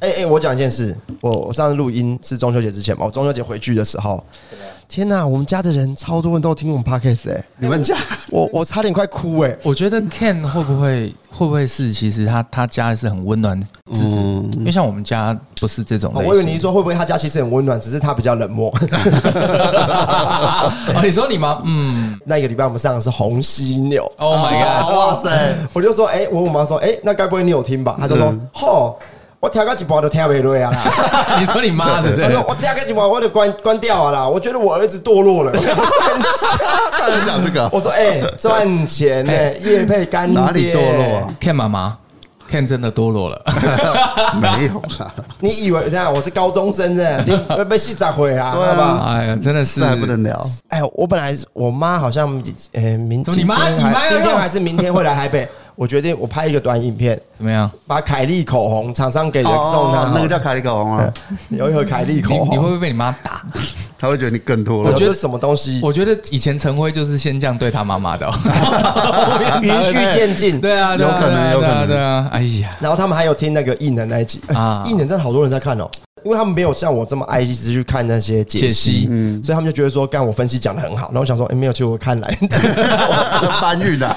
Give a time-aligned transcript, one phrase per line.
[0.00, 4.22] 哎哎，我讲一件事，我我上次录音是中秋节之前嘛，我中秋节回去的时候，
[4.86, 7.96] 天哪，我们家的人超多人都听我们 podcast 哎，你们家，
[8.30, 13.58] 我我差点快哭哎，我觉得 Ken 会不会会不会是其实他他家是很温暖，
[13.94, 14.16] 支持，
[14.58, 18.70] 因为像我们家不是这种，我以为你说会不会他家其实很温暖，只是他比较冷漠。
[20.94, 21.62] 哦，你说你吗？
[21.64, 27.96] 嗯， 那个礼拜我们上的是红犀牛，Oh my god，哇塞，我就说哎，我我妈说哎，那该不会你有听吧？
[27.98, 28.98] 他就说吼。
[29.46, 30.72] 我调个几波都听不落啊！
[31.38, 32.16] 你说你妈的？
[32.20, 34.26] 他说我调个几波我就关关掉啊啦。
[34.28, 35.52] 我觉得我儿子堕落了。
[35.52, 36.58] 很瞎，
[36.90, 37.68] 他讲这个。
[37.72, 41.96] 我说哎，赚钱 呢，叶配干爹哪里堕落啊？Ken 妈妈
[42.50, 43.40] ，Ken 真的堕落了。
[44.40, 45.14] 没有啦。
[45.38, 46.12] 你以为这样？
[46.12, 48.52] 我是高中生的，你被戏砸毁啊？
[48.52, 49.04] 对吧？
[49.06, 50.44] 哎呀，真的是还不能聊。
[50.70, 52.26] 哎，我本来我妈好像
[52.72, 55.48] 呃明天，你妈你妈今天还是明天会来台北。
[55.76, 57.70] 我决定，我拍一个短影片，怎么样？
[57.86, 61.12] 把凯莉口红厂商给人送他，那个叫凯莉口红啊，
[61.50, 63.42] 有一盒凯莉口红，你会不会被你妈打？
[63.98, 64.90] 他会觉得你更多了。
[64.90, 65.80] 我觉得什么东西？
[65.82, 68.26] 我觉得以前陈辉就是先这样对他妈妈的，
[69.62, 70.60] 循序渐进。
[70.60, 72.28] 对啊，有可能，有可能，对啊。
[72.32, 75.90] 哎呀，然后他们还有听那个艺能那一集啊，艺能真的好多人在看哦。
[76.26, 81.06] 因为他们没有像我这么爱一直去看那些解析，嗯，所以他们就觉得说，干我分析讲的很好。
[81.06, 82.38] 然后我想说，哎，没有，去我看来
[83.62, 84.16] 搬运的，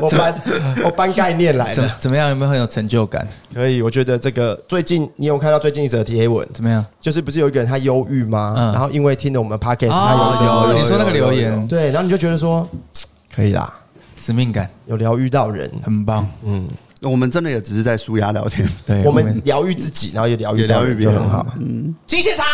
[0.00, 0.42] 我搬
[0.82, 2.30] 我搬概念来的，怎么样？
[2.30, 3.28] 有没有很有成就感？
[3.54, 6.82] 可以，我觉得这个最近你有看到最近一则贴文怎么样？
[6.98, 8.54] 就是不是有一个人他忧郁吗？
[8.72, 12.66] 然后因为听了我们 podcast，他有有你说那个留言，对，然后你就觉得说
[13.36, 13.70] 可以啦，
[14.18, 16.66] 使命感有疗愈到人，很棒，嗯。
[17.10, 21.46] 我们真的也只是在舒压聊天，对，我们疗愈自己，然后也疗愈疗愈别人，很好。
[21.60, 22.44] 嗯，进现场。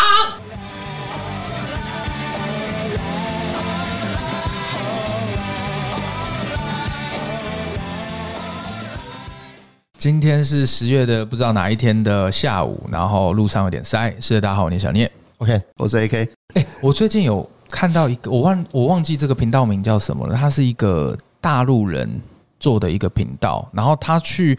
[9.96, 14.12] 今天是十月的不知道哪一天的下午，然后路上有点塞。
[14.18, 16.28] 是的，大家好，我是小聂，OK，我是 AK。
[16.54, 22.20] 哎，我最近有看到一个，我忘我忘记这个频道名叫什么了，他是一个大陆人。
[22.60, 24.56] 做的一个频道，然后他去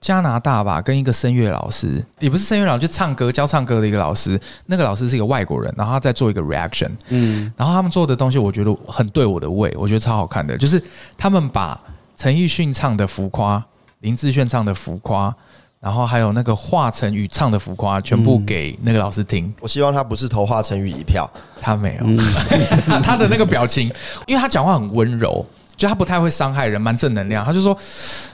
[0.00, 4.40] 加拿大吧，跟一个声乐老师，也不是声乐老师，就唱歌教唱歌的一个老师。
[4.66, 10.82] 那个老师是一个外国人，然后他在做一个 reaction，嗯，然后他们做的东西我觉得很对我的胃，我觉得超好看的，就是
[11.18, 11.78] 他们把
[12.16, 13.62] 陈奕迅唱的浮夸、
[14.00, 15.34] 林志炫唱的浮夸，
[15.80, 19.52] 然后还有那个华晨宇唱的浮夸，全部给那个老师听。
[19.60, 21.28] 我希望他不是投华晨宇一票，
[21.60, 22.06] 他没有，
[23.02, 23.92] 他的那个表情，
[24.26, 25.44] 因为他讲话很温柔。
[25.82, 27.44] 就他不太会伤害人，蛮正能量。
[27.44, 27.76] 他就说：“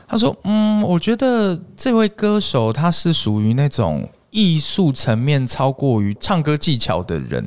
[0.07, 7.43] 他说，嗯，我觉得这位歌手他是属于那种艺术层面超过于唱歌技巧的人，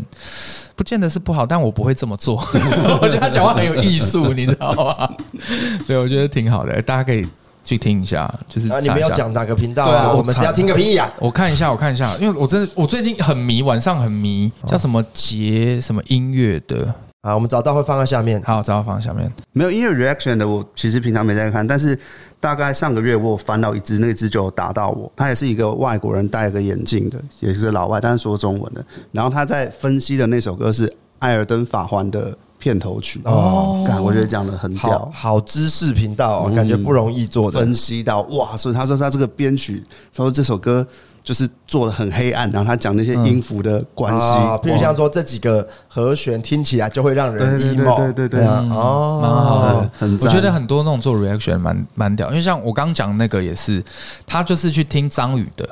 [0.76, 2.36] 不见得是不好，但我不会这么做。
[3.00, 5.08] 我觉得他讲话很有艺术，你知道吗？
[5.86, 7.24] 对，我觉得挺好的，大家可以
[7.64, 8.28] 去听一下。
[8.50, 10.12] 就是啊，你们要讲哪个频道啊？
[10.12, 11.08] 我们是要听个屁呀！
[11.20, 16.92] 我看一下，我看一下，因为我真的我最近很迷，晚上很迷，叫什么节什么音乐的。”
[17.24, 18.42] 好，我们找到会放在下面。
[18.42, 19.32] 好，找到放在下面。
[19.54, 21.96] 没有音乐 reaction 的，我其实平常没在看，但是
[22.40, 25.12] 大概上个月我有翻到一支，那支就有打到我。
[25.16, 28.84] 他也是一个外国人，戴了个眼镜的，也是老外，但是说中文的。
[29.12, 30.88] 然后他在分析的那首歌是
[31.20, 33.22] 《艾尔登法环》的片头曲。
[33.26, 40.88] 哦，感我觉得讲的很屌，好，好知识频道，感觉不容易做的分析到哇，所以他说他这个编曲，他说这首歌。
[41.24, 49.92] 就是做的很黑暗，然后他讲那些音符的关系，比如像说这几个和弦听起来就会让人 emo，对对对对，哦，蛮好，的，
[50.22, 53.84] 我觉得很多那种做 reaction 蛮蛮屌，因为像我刚讲那个也是，
[54.26, 55.70] 他就是去听张宇的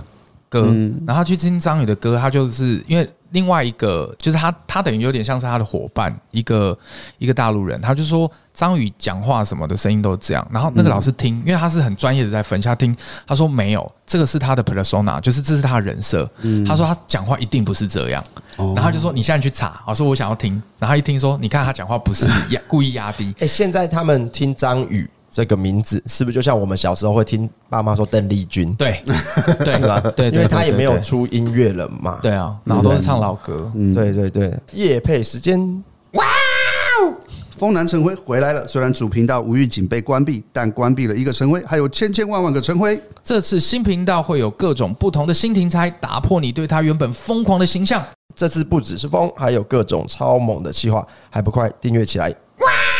[0.48, 0.74] 歌，
[1.06, 3.10] 然后去听张宇的歌，他就是因为。
[3.32, 6.78] 另外一个就是他，他等于有点像是他的伙伴，一个
[7.18, 10.48] 一个大陆人，他就说张宇讲话什么的声音都这样。
[10.52, 12.96] 然后那个老师听，因为他是很专业的在分析，他听，
[13.28, 16.30] 他说没有，这个是他的 persona，就是这是他的人设。
[16.68, 18.24] 他说他讲话一定不是这样。
[18.58, 20.62] 然后他就说你现在去查，我说我想要听。
[20.78, 23.34] 然后一听说，你看他讲话不是压故意压低。
[23.40, 28.74] 哎， 现在他们听张宇这个名字，是不是就像我们小时候会听爸妈说邓丽君？
[28.76, 29.02] 对，
[29.64, 30.00] 对是吧？
[30.16, 32.20] 对，因为他也没有出音乐了嘛。
[32.22, 33.72] 对啊，然后都是唱老歌。
[33.76, 35.84] 嗯，对对对，夜配时间。
[36.14, 37.14] 哇哦！
[37.52, 38.66] 风南晨辉回来了。
[38.66, 43.00] 虽然主频道无预警被关闭，但关闭了一个晨辉，还有千千万万个晨辉。
[43.24, 48.04] 这次新频道会有各种不同的新题材，打破你对他原本疯狂的形象。
[48.34, 52.30] 这次不只是风，还有各种超猛的企划，还不快订阅起来！
[52.30, 52.99] 哇哦！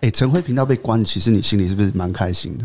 [0.00, 2.64] 哎，陈辉频道被关，其实你心里是不是蛮开心的？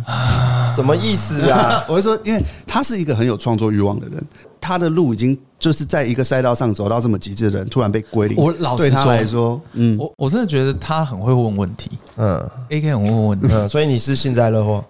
[0.75, 1.83] 什么意思啊？
[1.89, 4.23] 我是说，因为他是一个很有创作欲望的人。
[4.63, 8.37] 他的路已经就是在一个赛道上走到这么极致的人，突然被归零。
[8.37, 14.81] 我老实说，对他来说，嗯，我我真的觉得他很会问问题，嗯，AK 很会问问题，嗯，所以你是幸灾乐祸？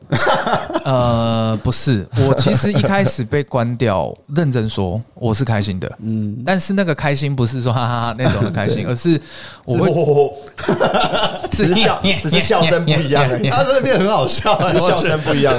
[0.86, 9.20] 呃，不是，我其实一开始被关掉，认真说我是开心的，嗯，但是那个开心不是说哈哈哈那种的开心， 而是
[9.66, 9.90] 我会，
[11.50, 15.52] 只是笑，只是笑声不一样，他这边很好笑，笑声不一样。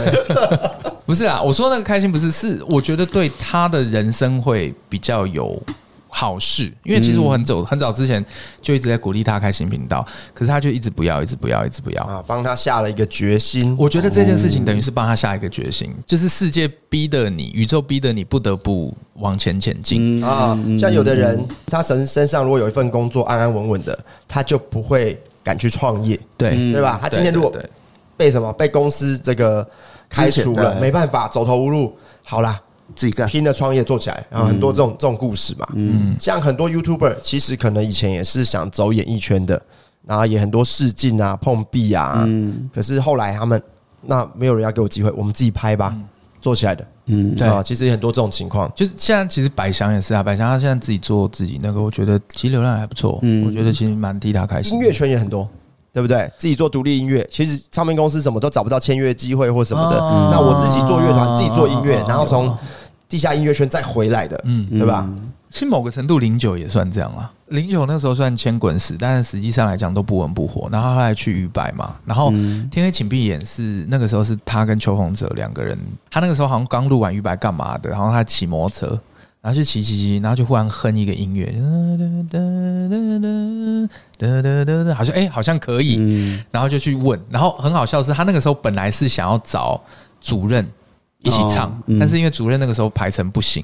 [1.07, 5.61] 不是啊，我说那个开心不是，是我觉得对他的人生会比较有
[6.09, 8.25] 好事，因为其实我很早很早之前
[8.63, 13.77] 就一直在鼓励他开新频道，可是他就一直不要，一直不要，一直不要啊，帮他下了一个决心。
[13.79, 20.59] 我觉得这件事情等于是帮他下一个决心，就是世界逼得你，宇宙逼得你不得不往前前进啊。
[20.79, 26.99] 像有的人，他身身上如果有一份工作安安稳稳的，他就不会敢去创业，对对吧？
[27.03, 27.53] 他今天如果
[28.17, 29.69] 被什么被公司这个。
[30.15, 31.93] 开除了，没办法，走投无路。
[32.23, 32.61] 好啦，
[32.95, 35.67] 自己干，拼了创业做起来，然后很多这种这种故事嘛。
[35.75, 39.61] 嗯，像很多 YouTuber，其实可能以前也是想走演艺圈的，
[40.07, 42.25] 然后也很多试镜啊、碰壁啊。
[42.27, 43.61] 嗯，可是后来他们
[44.03, 45.95] 那没有人要给我机会，我们自己拍吧，
[46.41, 46.87] 做起来的。
[47.07, 48.73] 嗯，对啊，其实也很多这种情况。
[48.75, 53.19] 就是现在，其实百祥也是啊，百祥他现在自己做自己那个，我觉得其实流量还不错。
[53.21, 54.73] 嗯，我觉得其实蛮替他开心。
[54.73, 55.47] 音乐圈也很多。
[55.95, 56.29] 对不对？
[56.37, 59.97] 自己做独立音乐，其实唱片公司什么都找不到签约机会或什么的。
[60.33, 62.53] 那我自己做乐团，自己做音乐，然后从
[63.09, 65.09] 地下音乐圈再回来的，嗯，对吧？
[65.51, 67.31] 其实某个程度，零九也算这样啊。
[67.47, 70.69] 零九那时候算千滚石，但是实际上来讲都不温不火。
[70.73, 72.31] 然后后来去娱百嘛，然后
[72.73, 75.79] 天黑请闭眼是那个时候是他跟邱锋泽两个人，
[76.11, 79.01] 他那个时候好像刚录完娱百干嘛的，然后他骑摩托车。
[79.45, 81.55] 然后就骑骑骑，然后就忽然哼一个音乐，
[84.95, 85.97] 好像哎，好像可以，
[86.51, 89.79] 然后就去问，然后很好笑的是，他那个时候本来是想要找
[90.19, 90.67] 主任
[91.19, 93.63] 一起唱，但是因为主任那个时候排程不行，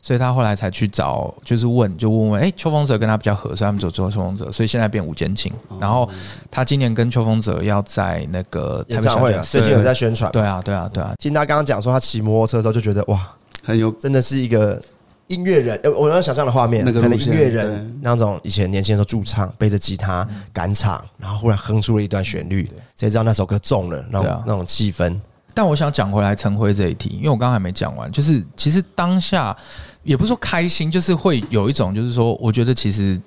[0.00, 5.52] 所以他后来才去找，就是问，就问问，哎，邱锋泽跟他比较合，所以他们走做邱锋泽，所以现在变五间情。
[5.80, 6.08] 然后
[6.52, 11.14] 他今年跟邱锋泽要在那个演唱会，最近有在宣传，对啊，对啊，对啊。
[11.18, 13.28] 听他刚刚讲说他骑摩托车的时候，就觉得哇，
[13.64, 14.80] 很有，真的是一个。
[15.28, 25.18] 音乐人，我能想象的画面，可能音乐人那种以前年轻的时候驻唱，背着吉他赶场，然后忽然哼出了一段旋律，谁知道那首歌中了那种那种气氛。
[25.54, 29.56] 但我想讲回来陈辉这一题，因为我刚刚还没讲完，就是其实当下
[30.02, 33.20] 也不是说开心，就是会有一种就是说，我觉得其实。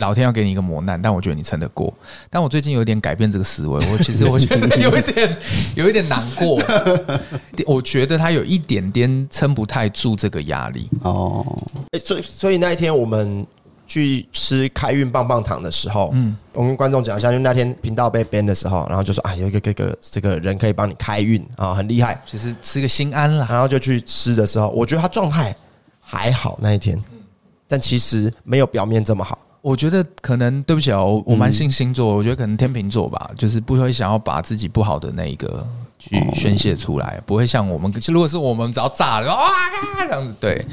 [0.00, 1.92] 老天要给你一个磨难，但我觉得你撑得过。
[2.28, 5.36] 但我最近有点改变这个思维，我 其实我觉得有一点
[5.76, 6.60] 有一点难过。
[7.66, 10.88] 我觉得他有一点点撑不太住这个压力。
[11.02, 11.46] 哦，
[12.04, 13.46] 所以所以那一天我们
[13.86, 23.46] 去吃开运棒棒糖的时候，嗯，我跟观众讲一下，就那天频道被 ban 的时候，然后就说啊，有一个这个这个人可以帮你开运啊，很厉害，其实吃个心安了。
[23.50, 25.54] 然后就去吃的时候，我觉得他状态
[26.00, 26.98] 还好那一天，
[27.68, 29.38] 但其实没有表面这么好。
[29.62, 35.66] 我觉得可能对不起哦，我我蛮信星座，我觉得可能天秤座吧，就是不会想要把自己不好的那一个
[35.98, 39.50] 去宣泄出来，不会像我们，如果是我们只要炸了哇
[39.98, 40.64] 这样子，对，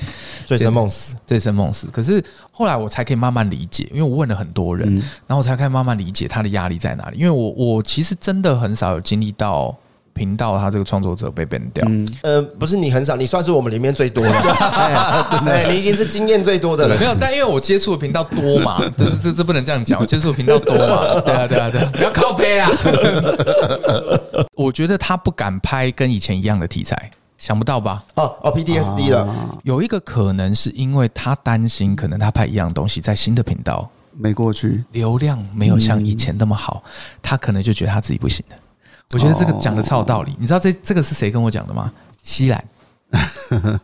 [0.45, 1.87] 醉生梦死，醉生梦死。
[1.91, 7.17] 可是后来我才可以慢慢理解，因为我问了很多人，然后我才可以慢慢理解他的压力在哪里。
[7.17, 9.75] 因为我我其实真的很少有经历到。
[10.17, 14.31] 频道他这个创作者被 ban 掉，嗯，呃，不是你很少，你算是我们里面最多的，
[15.45, 16.97] 对，你已经是经验最多的了。
[16.99, 22.69] 没有，但因为我接触的频道多嘛， 就是这这不能这样讲，我接触的频道多嘛， 对啊，对啊，对啊，不要靠背啊。
[24.55, 28.03] 我觉得他不敢拍跟以前一样的题材，想不到吧？
[28.15, 29.33] 哦哦，PTSD 了，
[29.63, 33.87] 有一个可能是因为他担心，可能他拍一样东西在新的频道
[34.19, 36.81] 没过去，流量没有像以前那么好，
[37.21, 38.55] 他可能就觉得他自己不行了。
[39.13, 41.91] 我觉得这个讲的超有道理，你知道这这个是谁跟我讲的吗？
[42.23, 42.61] 西兰，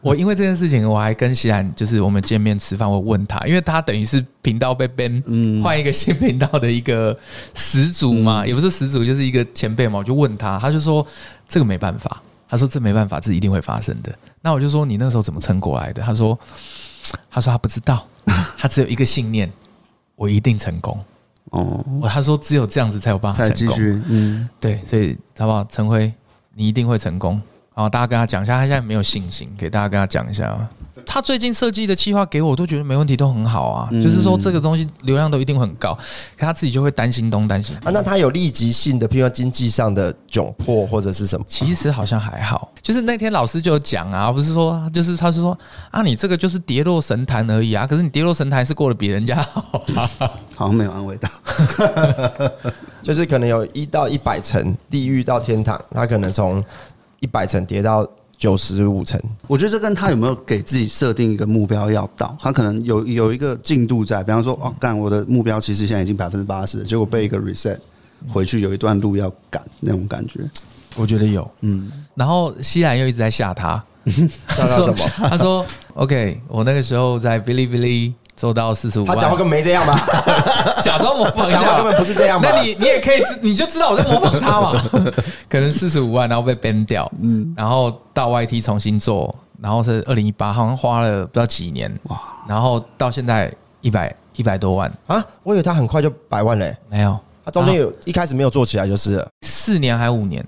[0.01, 7.17] 我因为这件事情，我还跟西兰就是我们见面吃饭，我问他，因为他等于是频道被 ban，换一个新频道的一个
[7.53, 11.05] 始祖嘛，也不是始祖，就是一个前辈嘛，我就问他，他就说
[11.47, 14.13] 这个没办法，他说这没办法，这一定会发生的。
[14.41, 16.03] 那我就说你那时候怎么撑过来的？
[16.03, 16.37] 他说
[17.31, 18.05] 他说他不知道，
[18.57, 19.49] 他只有一个信念，
[20.17, 20.99] 我一定成功。
[21.53, 23.75] 哦，我他说只有这样子才有办法成功。
[23.77, 25.63] 续，嗯，对，所以好不好？
[25.65, 26.11] 陈辉，
[26.55, 27.39] 你一定会成功。
[27.73, 30.67] 好，大家跟他讲一下，他现在没有信心，给大家跟他讲一下。
[31.05, 33.89] 他最近设计的计划给我，都觉得没问题，都很好啊。
[33.91, 35.93] 就是说这个东西流量都一定会很高，
[36.37, 37.91] 可他自己就会担心东担心西啊。
[37.93, 41.45] 那他有立即性的，譬如说经济上的窘迫或者是什么？
[41.47, 42.71] 其实好像还好。
[42.81, 45.57] 就是那天老师就讲啊，不是说，就是他是说
[45.91, 47.87] 啊，你这个就是跌落神坛而已啊。
[47.87, 49.85] 可是你跌落神坛是过得比人家好，
[50.55, 51.29] 好像没有安慰到。
[53.01, 56.63] 就是可能有一到一百层地狱到天堂，他可能从
[57.19, 58.07] 一百层跌到。
[58.43, 67.77] 九十五层，我觉得这跟他有没有给自己设定一个目标要到，他可能有有一个进度在，比方说，哦，干我的目标其实现在已经百分之八十，结果被一个 reset
[68.27, 70.41] 回去有一段路要赶那种感觉，
[70.97, 73.81] 我觉得有，嗯，然后西兰又一直在吓他，
[74.49, 74.97] 吓他什么？
[75.29, 79.99] 他说：“OK，我那个时候在哔哩哔哩。”做到四十五万，他讲话根本没这样吧？
[80.81, 82.39] 假装模仿一下，根本不是这样。
[82.41, 84.83] 那你你也可以知，你就知道我在模仿他嘛？
[85.47, 95.23] 可能四十五万，然后被 ban 掉，嗯，然后到 YT 重新做，然后是二零一八，好像花了不知道几年哇，然后到现在一百一百多万啊！
[95.43, 100.43] 我以为他很快就百万嘞，没有，他中间有一开始没有做起来，就是四年还五年，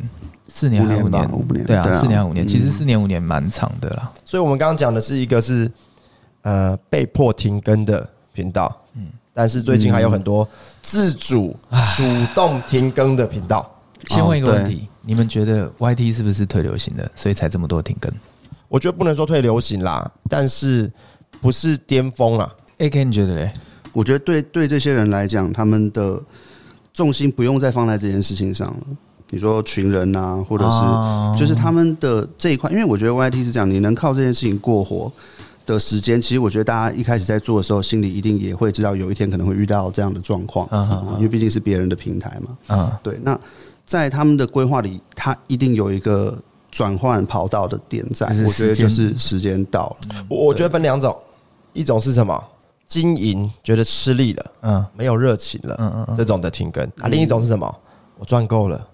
[0.50, 4.12] 四年还五年，五年，对啊，四年五年，其实四年五年蛮长的啦。
[4.26, 5.72] 所以我们刚刚讲的是一个是。
[6.46, 10.48] 呃，被迫停更的频道，嗯，但是最近还有很多
[10.80, 11.58] 自主
[11.98, 12.04] 主
[12.36, 13.68] 动停更的频道。
[14.10, 18.14] 先问一个问题，你们觉得 YT 是不是退流行的，所以才这么多停更？
[18.68, 20.92] 我觉得不能说退流行啦，但是
[21.42, 23.52] 不是巅峰啊？AK 你觉得嘞？
[23.92, 26.22] 我觉得对对这些人来讲，他们的
[26.94, 28.84] 重心不用再放在这件事情上了。
[29.32, 35.12] 你说群人啊，或者是就是他们的这一块，因为我觉得 YT 是这样，你能靠这件事情过活。
[35.66, 40.68] 的时间，其实我觉得大家一开始在做的时候，心里一定也会知道有一天可能会遇到这样的状况，
[41.18, 42.58] 因为毕竟是别人的平台嘛。
[42.70, 43.20] 嗯，对。
[43.24, 43.40] 那
[43.86, 46.38] 在他们的规划里，他一定有一个
[46.72, 50.26] 转换跑道的点在，我觉得就是时间到了。
[50.30, 51.16] 我我觉得分两种，
[51.74, 52.44] 一种是什么？
[52.88, 57.08] 经营觉得吃力了，嗯，没有热情了，嗯嗯，这种的停更啊。
[57.10, 57.76] 另一种是什么？
[58.20, 58.88] 我赚够了，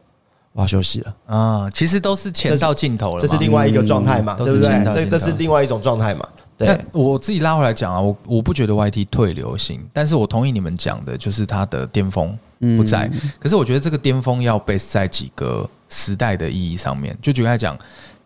[0.54, 1.70] 我要休息了啊。
[1.70, 4.84] 其实都是钱到尽头了，这是另外一个状态嘛，对不对？
[4.94, 6.26] 这这是另外一种状态嘛。
[6.66, 12.38] 那我自己拉回来讲啊，我我不觉得 YT 退流行，但是我同意你们讲的，就是它的巅峰
[12.78, 13.10] 不在。
[13.40, 17.18] 可是我觉得这个巅峰要 base 在几个时代的意义上面。
[17.22, 17.78] 就举例来讲，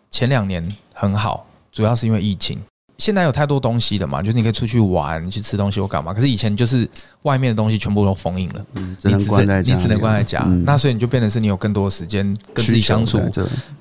[0.09, 2.59] 前两年很好，主要是因为疫情。
[2.97, 6.13] 现在有太多东西了嘛，就是你可以出去玩、去吃东西或干嘛。
[6.13, 6.87] 可是以前就是
[7.23, 8.65] 外面的东西全部都封印了，
[9.01, 10.39] 你只能你只能关在家。
[10.63, 13.19] 那所以你就变成是你有更多的时间跟自己相处、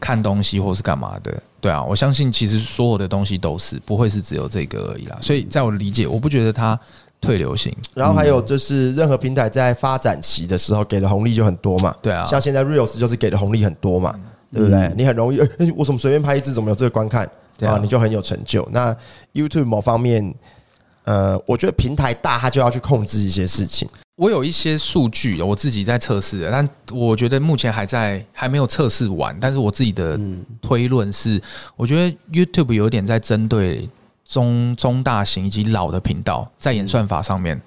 [0.00, 1.32] 看东西或是干嘛的。
[1.60, 5.16] 对啊，我相信其实所有的东西都是不会是只有这个而已啦。
[5.22, 6.78] 所以在我的理解，我不觉得它
[7.20, 7.74] 退流行。
[7.94, 11.94] 然后还有就是，任何平台在发展期的时候给的红利就很多嘛。
[12.02, 14.14] 对啊，像现在 Reels 就是给的红利很多嘛，
[14.52, 14.92] 对不对？
[14.96, 17.30] 你很容易，哎，我怎么随便拍一支，怎么有这个观看？
[17.56, 18.68] 对啊，你就很有成就。
[18.72, 18.94] 那
[19.32, 20.34] YouTube 某方面，
[21.04, 23.88] 呃，我觉得平台大，它就要去控制一些事情。
[24.16, 29.36] 我有一些数据，我自己在测试，但我觉得目前还在还没有测试完。
[29.40, 30.18] 但是我自己的
[30.62, 31.42] 推论是，
[31.74, 33.88] 我觉得 YouTube 有点在针对
[34.24, 37.60] 中中大型以及老的频道，在演算法上面，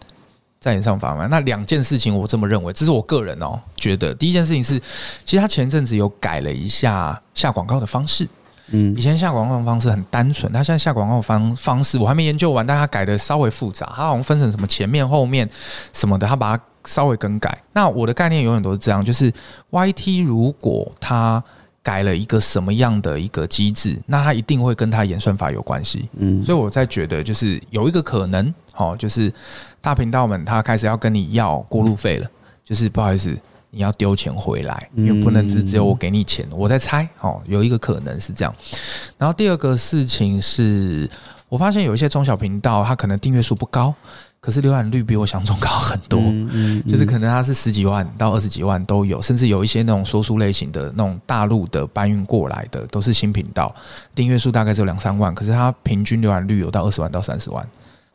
[0.62, 1.30] 在演算法上面。
[1.30, 4.16] 那两件事情，我这么认为，这是我个人哦觉得。
[4.16, 4.80] 第一件事情是，
[5.26, 8.26] 其实他前阵子有改了一下下广告的方式。
[8.72, 15.50] 嗯，以前下广告的方式很单纯，他现在下广告方方式我还没研究完，但他改的稍微复杂，他好像分成什么前面后面
[15.94, 17.58] 什么的，他把它稍微更改。
[17.74, 19.32] 那我的概念永远都是这样，就是
[19.72, 21.42] YT 如果他
[21.82, 26.10] 改了一个什么样的一个机制，那他一定会跟他演算法有关系。
[26.18, 29.32] 嗯，所以我在觉得就是有一个可能，好，就是
[29.80, 32.28] 大频道们他开始要跟你要过路费了，
[32.66, 33.38] 就是不好意思。
[33.70, 36.48] 你要丢钱回来，因为不能只只有我给你钱。
[36.52, 38.54] 我在猜，哦，有一个可能是这样。
[39.18, 41.10] 然后第二个事情是，
[41.50, 43.94] 我发现有一些中小频道，它可能订阅数不高，
[44.40, 46.20] 可是浏览率比我想中高很多。
[46.20, 53.74] 嗯就是可能它是十几万到二十几万都有，甚至有一些那种说书类型的那种大陆的搬运过来的，都是新频道，
[54.16, 57.68] 订阅数大概只有两三万，可是它平均浏览率有到二十万到三十万。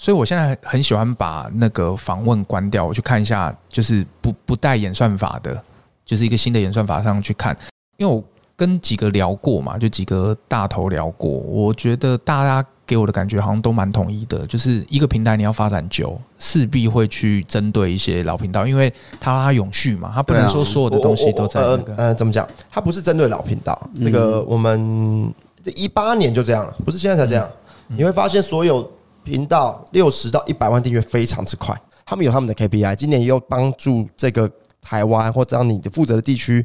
[0.02, 5.62] 所以，我现在很喜欢把那个访问关掉，我去看一下，就是不不带演算法的，
[6.04, 7.56] 就是一个新的演算法上去看。
[7.98, 8.20] 因为我
[8.56, 21.94] 跟几个聊过嘛，就几个大头聊过，我觉得大家给我的感觉好像都蛮统一的，就是一个平台你要发展久，势必会去针对一些老频道，因为它它永续嘛，它不能说所有的东西都在那个。
[21.94, 22.44] 呃，怎么讲？
[22.68, 25.32] 它不是针对老频道，这个我们
[25.76, 27.48] 一八年就这样了，不是现在才这样。
[27.86, 28.90] 你会发现所有。
[29.24, 34.50] 频道六十到一百万订阅非常之快，他们有他们的 KPI，今年又帮助这个
[34.80, 36.64] 台湾或者让你的负责的地区。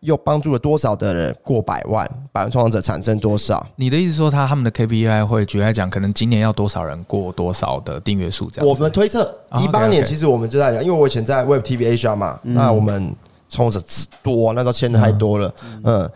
[0.00, 2.08] 又帮助了多少的人过百万？
[2.30, 3.66] 百万创业者产生多少？
[3.76, 8.48] 你的意思说他他们的 KPI 会举例来讲，可能今年要多少人过多少的订阅数？
[8.50, 8.68] 这样。
[8.68, 13.12] 我们推测一八年其实我们就在讲，因为我以前在 Web TV Asia 嘛，那我们
[13.48, 13.86] 创作者
[14.22, 16.08] 多，那时候签的太多了，嗯，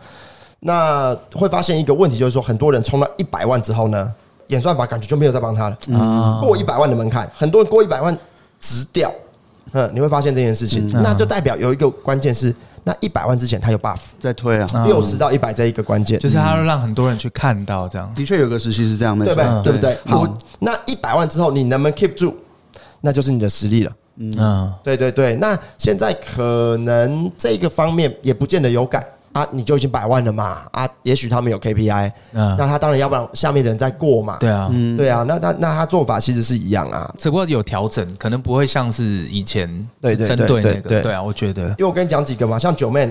[0.59, 4.13] 那会发现一个问题，就是说很多人冲到一百万之后呢，
[4.51, 5.77] 演算法感觉就没有在帮他了。
[5.89, 8.17] 嗯，过一百万的门槛，很多人过一百万
[8.59, 9.11] 直掉，
[9.73, 12.55] 嗯，你会发现这件事情，那就代表有一个关键是。
[12.83, 18.11] 那一百万之前他有 buff 在推啊，六十到一百这一个关键，就是他要让很多人去看到这样。
[18.15, 19.63] 的确有个时期是这样的，对不对？
[19.63, 19.97] 对不对？
[20.11, 20.25] 好，
[20.57, 22.35] 那一百万之后你能不能 keep 住，
[22.99, 23.91] 那就是你的实力了。
[24.15, 25.35] 嗯，对对对。
[25.35, 29.05] 那现在可能这个方面也不见得有改。
[29.33, 30.61] 啊，你就已经百万了嘛？
[30.73, 34.37] 啊，也许他们有 KPI，那他当然要不然下面的人再过嘛。
[34.39, 39.67] 对啊，嗯对啊，那那那他做法其实是一样啊，只不过有调整，可能不会像是以前
[40.01, 41.01] 针对那个。
[41.01, 43.09] 对啊，我觉得，因为我跟你讲几个嘛，像九妹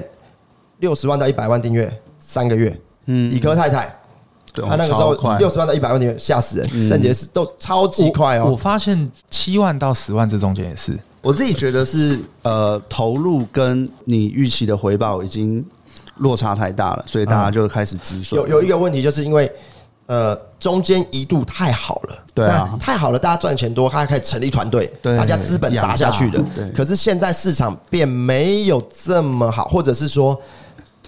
[0.81, 3.91] 六十万到一百万订阅三个月，嗯，理科太太，
[4.55, 8.51] 他那个时候六十万到一百万订阅吓死人，圣结石都超级快哦。
[8.51, 15.65] 我发现七万到十万这中间也是，我自己觉得是呃投入跟你预期的回报已经。
[16.21, 18.41] 落差太大了，所以大家就开始止损。
[18.41, 19.51] 有有一个问题，就是因为
[20.07, 26.43] 呃中间一度太好了，对啊，太好了，大家赚钱多，他还可以成立团队，大家资本砸下去的。
[26.75, 30.39] 可是现在市场变没有这么好，或者是说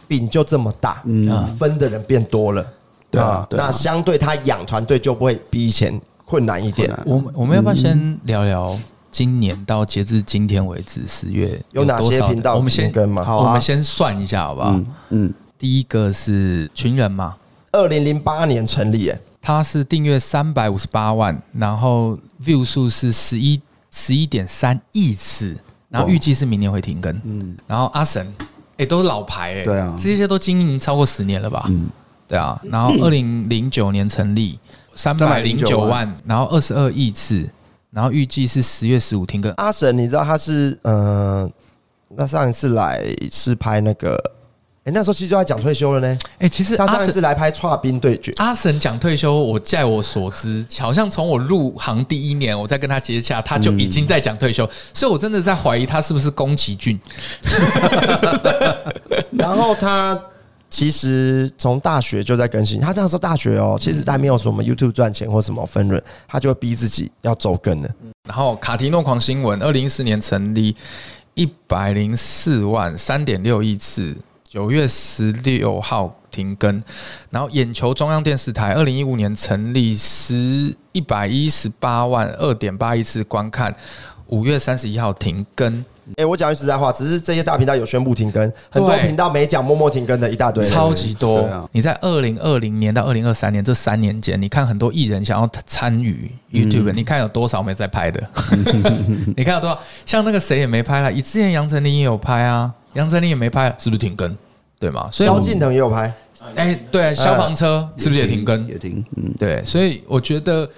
[0.09, 2.67] 饼就这么大，嗯，分的人变多了，
[3.11, 6.91] 对啊，那相对他养团队就不会比以前困难一点。
[7.05, 8.79] 我我们要不要先聊聊？
[9.13, 12.55] 今年到截至今天为止，十月有哪些频道？
[12.57, 14.81] 我们先跟嘛，我们先算一下好不好？
[15.11, 17.37] 嗯，第一个是群人嘛，
[17.73, 25.55] 二零零八年成立，诶，它是订阅三百五十八万，然后 view 数是十一十一点三亿次，
[25.91, 27.15] 然后预计是明年会停更。
[27.25, 28.27] 嗯，然后阿神，
[28.79, 31.67] 诶，都是老牌，诶，对啊，这些都经营超过十年了吧？
[31.69, 31.91] 嗯，
[32.27, 34.59] 对啊，然后二零零九年成立，
[34.95, 37.47] 三百零九万，然后二十二亿次。
[37.93, 39.53] 然后预计是十月十五停更。
[39.53, 41.51] 阿神，你知道他是嗯、呃，
[42.17, 44.17] 那上一次来是拍那个，
[44.85, 46.19] 哎，那时候其实就在讲退休了呢。
[46.39, 56.99] 哎，其实他上一次来拍《剉冰对决》，阿神讲退休，我在我所知，好像从我入行第一年，我在跟他接洽，他就已经在讲退休，所以我真的在怀疑他是不是宫崎骏。
[59.39, 60.19] 然后他。
[60.73, 67.89] 其实从大学就在更新，他那时候大学哦，其实他没有什么 YouTube 赚钱或什么分润，他就会逼自己要走更了。
[68.27, 70.75] 然后卡提诺狂新闻，二零一四年成立，
[71.35, 74.17] 一百零四万三点六亿次，
[74.49, 76.83] 九月十六号停更。
[77.29, 83.77] 然后眼球中央电视台，二零一五年成立，十一百一十八万二点八亿次观看，
[84.29, 85.85] 五月三十一号停更。
[86.13, 91.39] 哎、欸，我讲句实在话，只是这些大频道有宣布停更，很多频道没讲，默默停更的一大堆，超级多。
[91.39, 98.23] 啊、你在二零二零年到二零二三年这三年间，你看很多艺人想要参与 YouTube，、嗯、你看有多少没在拍的？
[99.37, 99.81] 你看有多少？
[100.05, 104.37] 像那个谁也没拍了，以之前杨丞琳也有拍啊，杨丞琳也没拍，是不是停更？
[104.79, 105.09] 对吗？
[105.13, 106.13] 所以萧敬腾也有拍。
[106.57, 108.67] 哎、欸，对，消防车是不是也停更？
[108.67, 109.05] 也停。
[109.17, 110.69] 嗯，对，所以我觉得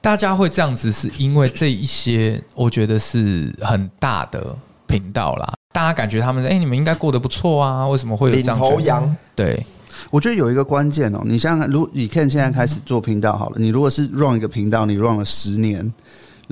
[0.00, 4.44] 大家会这样子，是因为这一些，我觉得是很大的。
[4.92, 7.88] 频道啦，大家感觉他们哎、欸，你们应该过得不错啊？
[7.88, 8.60] 为什么会有这样？
[8.60, 9.16] 领头羊？
[9.34, 9.64] 对，
[10.10, 15.90] 我觉得有一个关键哦，你想想看，如你看现在开始做频道好了，你如果是 run 一个频道，你 run 了十年。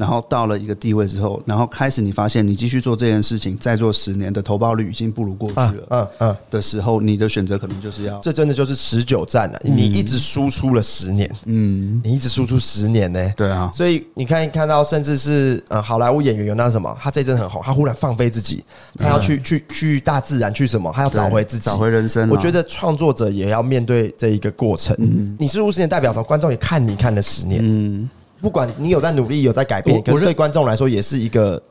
[0.01, 9.61] 然后到了一个地位之后，然后开始你发现你继续做这件事情，再做十年的投报率已经不如过去了，嗯嗯的时候，你的选择可能就是要，这真的就是持久战了。
[9.63, 13.71] 你一直输出了十年，嗯，你一直输出十年呢，对啊。
[13.75, 18.65] 所以你看看到，甚至是呃好莱坞演员有那什么，他这阵很红，他忽然放飞自己，
[18.97, 22.27] 他要去去去大自然，去什么，他要找回自己，找回人生。
[22.31, 24.97] 我觉得创作者也要面对这一个过程。
[25.39, 26.25] 你输出十年代表什么？
[26.25, 28.09] 观众也看你看了十年，嗯。
[28.41, 31.63] 不管你有在努力，有在改变，可是对观众来说也是一个，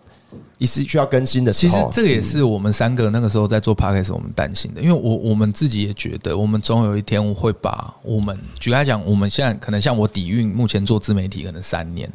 [0.60, 1.52] 也是需要更新的。
[1.52, 12.08] 其实这个也是我们三个那个时候在做 podcast 我们担心的，因为我我们自己也觉得，我们总有一天我会把我们举例来讲，我们现在可能像我底蕴，目前做自媒体可能三年，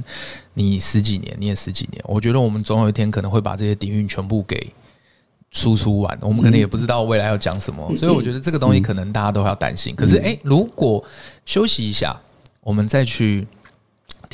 [0.55, 4.73] 你十几年，你也十几年，我觉得我们总有一天可能会把这些底蕴全部给
[5.51, 9.97] 输出完，我们可能也不知道未来要讲什么，所以我觉得这个东西可能大家都要担心。
[9.97, 11.05] 可是，诶，如果
[11.45, 12.17] 休息一下，
[12.61, 13.45] 我们再去。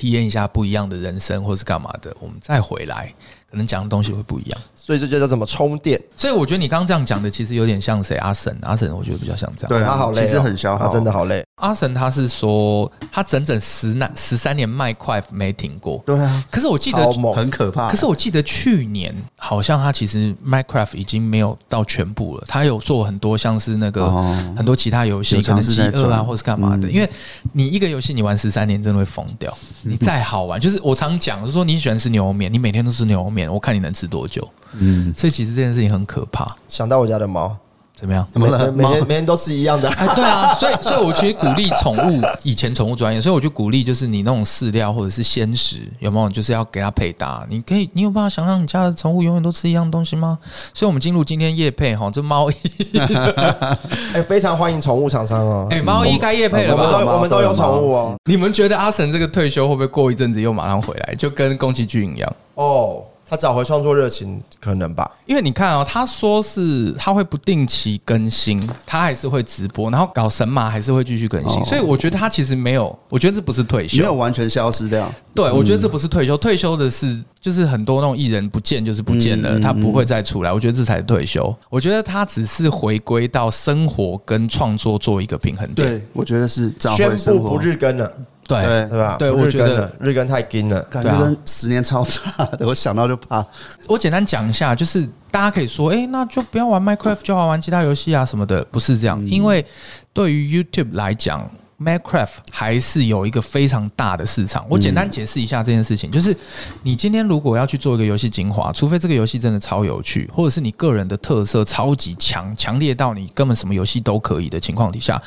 [0.01, 3.13] 体验一下不一样的人生，或是干嘛的，我们再回来，
[3.51, 4.61] 可能讲的东西会不一样。
[4.75, 6.01] 所以这就叫怎么充电？
[6.17, 8.17] 所以我觉得你刚刚这样讲的，其实有点像谁？
[8.17, 9.69] 阿神，阿神，我觉得比较像这样。
[9.69, 11.45] 对、啊，他好累、哦，其实很消耗，他真的好累。
[11.57, 16.03] 阿神他是说，他整整十那十三年麦块没停过。
[16.07, 17.91] 对啊，可是我记得很可怕。
[17.91, 24.11] 可是我记得去年好像他其实 Minecraft 已经没有到全部了，他有做很多像是那个
[24.57, 26.91] 很多其他游戏，可能饥饿啊，或是干嘛的。
[26.91, 27.09] 因为
[27.53, 29.55] 你一个游戏你玩十三年，真的会疯掉。
[29.83, 34.47] 你再好玩，就是我常讲，就是说你喜欢吃牛肉面，你每天都吃牛肉面，我看你能吃多久。
[34.79, 36.47] 嗯，所以其实这件事情很可怕。
[36.69, 37.57] 想到我家的猫，
[37.93, 38.27] 怎么样？
[38.31, 38.71] 怎么了？
[38.71, 39.91] 每天每天都是一样的。
[39.91, 47.45] 哎，对啊，所以所以我其实鼓励宠物，以前宠物专业，所以我就鼓励，就是你那种饲料或者是鲜食，有没有就是要给它配搭？
[47.51, 50.39] 你可以，你有办法想象你家的宠物永远都吃一样东西吗？
[50.73, 52.55] 所以，我们进入今天夜配哈，这猫衣，
[54.15, 55.67] 哎，非常欢迎宠物厂商哦。
[55.75, 56.85] 哎，猫衣该夜配了吧？
[56.85, 58.15] 我们都我们都有宠物哦。
[58.27, 62.33] 你们觉得阿神这个退休会不会过一阵子又马上回来，就跟宫崎骏一样？
[62.55, 63.03] 哦。
[63.31, 65.09] 他找回创作热情，可能吧？
[65.25, 75.09] 因为你看哦，他说是他会不定期更新，他还是会直播，然后搞神马还是会继续更新，所以我觉得他其实没有，我觉得这不是退休，没有完全消失掉。
[75.33, 80.53] 对，我觉得这不是退休，退休的是就是很多那种艺人不见就是不见了，他不会再出来。
[80.53, 81.55] 我觉得这才是退休。
[81.69, 85.89] 我觉得他只是回归到生活跟创作做一个平衡点。
[85.89, 88.13] 对，我觉得是宣布不日更了。
[88.59, 89.17] 对对吧？
[89.19, 92.67] 对，我觉得日更太紧了，感觉跟十年超差的。
[92.69, 93.45] 我想到就怕。
[93.87, 99.25] 我简单讲一下，就是大家可以说，哎，那就不要玩 Minecraft，就好玩其他游戏啊什么的，不是这样。
[99.27, 99.65] 因为
[100.13, 101.51] 对于 YouTube 来讲。
[101.81, 104.67] Minecraft 还是有一个非常大的市场。
[104.69, 106.37] 我简单解释一下这件事情，就是
[106.83, 115.21] 你今天如果要去做一个游戏精华，除非这个游戏真的超有趣，或者是你个人的特色超级强，强烈到你根本什么游戏都可以的情况底下，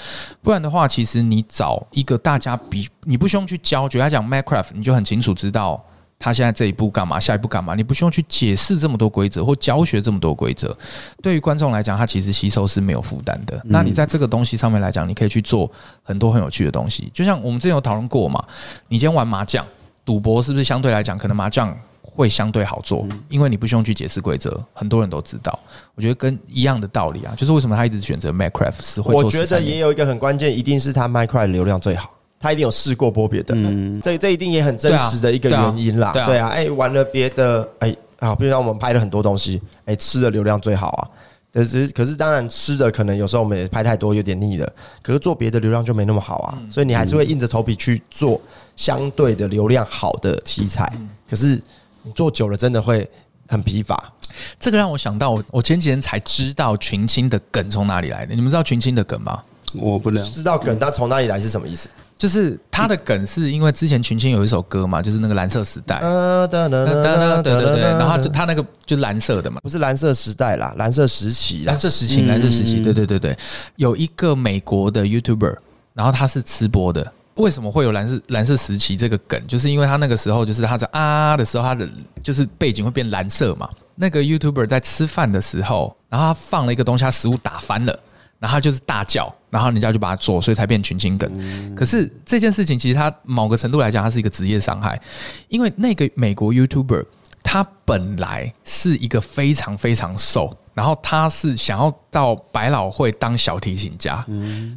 [0.43, 5.83] 不然的话，其实你找一个大家比你不需要去教，就他讲 Minecraft，你就很清楚知道。
[6.23, 7.19] 他现在这一步干嘛？
[7.19, 7.75] 下一步干嘛？
[7.75, 10.73] 你不需要去解释这么多规则或教学这么多规则。
[11.21, 13.62] 对于观众来讲，他其实吸收是没有负担的。
[13.65, 15.69] 那你在这个东西上面来讲，你可以去做
[16.01, 17.12] 很多很有趣的东西。
[17.13, 18.41] 就像我们之前有讨论过嘛，
[18.88, 19.65] 你今天玩麻将、
[20.05, 25.59] 赌博，是不是相对来讲，可能麻将会相对好做，因为你不需要去解释规则，很多人都知道。
[25.93, 29.13] 我觉得跟一样的道理啊，就是为什么他一直选择 Minecraft 是会。
[29.13, 32.09] 我觉得也有一个很关键，一定是他 Minecraft 流量最好。
[32.43, 41.08] 他一定有试过播别的，嗯，这这一定也很真实的一个原因啦，对啊，哎，玩了别的，哎，啊，比如说我们拍了很多东西，哎，吃的流量最好啊，
[41.53, 44.69] 可是可是当然吃的可能有时候我们也拍太多，有点腻了，
[45.01, 48.41] 可是做别的流量就没那么好啊，所以你还是会硬着头皮去做
[48.75, 50.91] 相对的流量好的题材，
[51.29, 51.58] 可是
[52.01, 53.10] 你做久了真的会
[53.47, 54.12] 很疲乏。
[54.60, 59.41] 这个让我想到，我我前几天才知道群青的梗从哪里来的，你们知道群青的梗吗？
[59.75, 61.88] 我不能知道梗，但从哪里来是什么意思？
[62.17, 73.38] 就是他的梗是因为之前群青有一首歌嘛，就是那个蓝色时代，对对对，然后就他那个就是蓝色的嘛，不是蓝色时代啦，蓝色时期，蓝色时期，蓝色时期，对对对对，
[73.76, 75.56] 有一个美国的 YouTuber，
[75.93, 79.45] 然后他是吃播的，为什么会有蓝色蓝色时期这个梗？
[79.45, 81.88] 就是因为他那个时候就是他在啊的时候，他的
[82.23, 83.69] 就是背景会变蓝色嘛。
[83.95, 87.99] 那个 YouTuber 在吃饭的时候，然后他放了一个东西，他食物打翻了。
[88.43, 91.32] 然后他就是大叫，然后人家就把他做，所以才变群青梗。
[91.73, 95.01] 可是这件事情其实他某个程度来讲，它是一个职业伤害，
[95.47, 97.06] 因为那个美国 YouTuber
[97.41, 104.25] 他本来是一个非常非常瘦，然后他是想要到百老汇当小提琴家，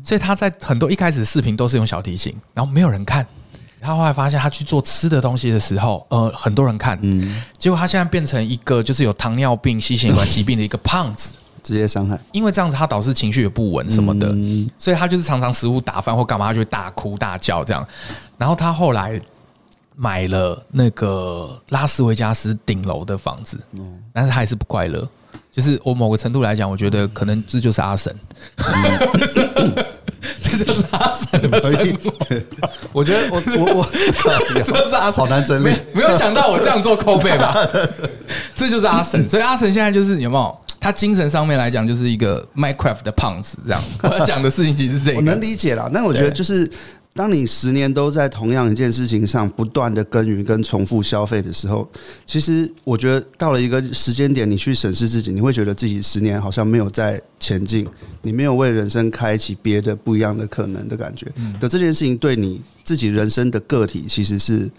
[0.04, 3.26] 所以他在很多一开始的视频都是用小提琴，然后没有人看。
[3.80, 6.96] 他后来发现他去做吃的东西的时候，呃，很多人看，
[7.58, 11.34] 结果他现在变成一个就是有糖尿病、心血管疾病的一个胖子。
[11.66, 14.28] 直接伤害，因为这样子他导致情绪也不稳什么的，
[14.78, 17.84] 所以他就是常常食物打翻或干嘛，他就会大哭大叫这样。
[18.38, 19.20] 然后他后来
[19.96, 23.58] 买了那个拉斯维加斯顶楼的房子，
[24.12, 25.08] 但是他还是不快乐。
[25.50, 28.14] 就是我某个程度来讲，我觉得可能这就是阿神，
[30.42, 32.12] 这就是阿神的生活。
[32.92, 33.86] 我觉得我我我
[34.62, 37.56] 这是阿神好难整理，没有想到我这样做扣费吧？
[38.54, 40.60] 这就是阿神，所以阿神现在就是有没有？
[40.86, 43.82] 他精神上面来讲，就是一个 Minecraft 的胖子，这样。
[44.04, 45.90] 我要讲的事情其实是这个，我能理解啦。
[45.92, 46.70] 那我觉得就是，
[47.12, 51.90] 当你十年都在同样一件事情上不断的耕耘跟重复消费的时候，
[52.24, 57.84] 其实我觉得到了一个时间点，你去审视自己，你会觉得自己十年好像没有在前进，
[58.22, 61.26] 你没有为人生开启别的不一样的可能的感觉。
[61.58, 64.70] 的这件事情对你自己人生的个体，其实是。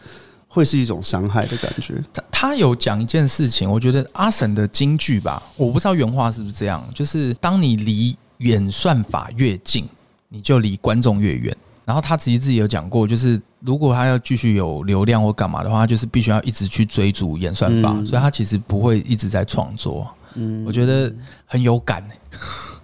[0.48, 1.94] 会是一种伤害的感觉。
[2.14, 9.88] 他他有讲一件事情，我觉得阿婶的金句吧，我不知道原话是不是这样，就是当你离演算法越近，
[10.30, 11.56] 你就离观众越远。
[11.86, 20.06] 然后他其实自己有讲过，就是如果他要继续有流量或干嘛的话，他就是必须要一直去追逐演算法，嗯、所以他其实不会一直在创作。
[20.36, 21.14] 嗯，我觉得
[21.46, 22.06] 很有感。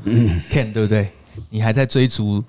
[0.06, 1.12] 嗯，Ken 对不对？
[1.49, 2.41] 你还在追逐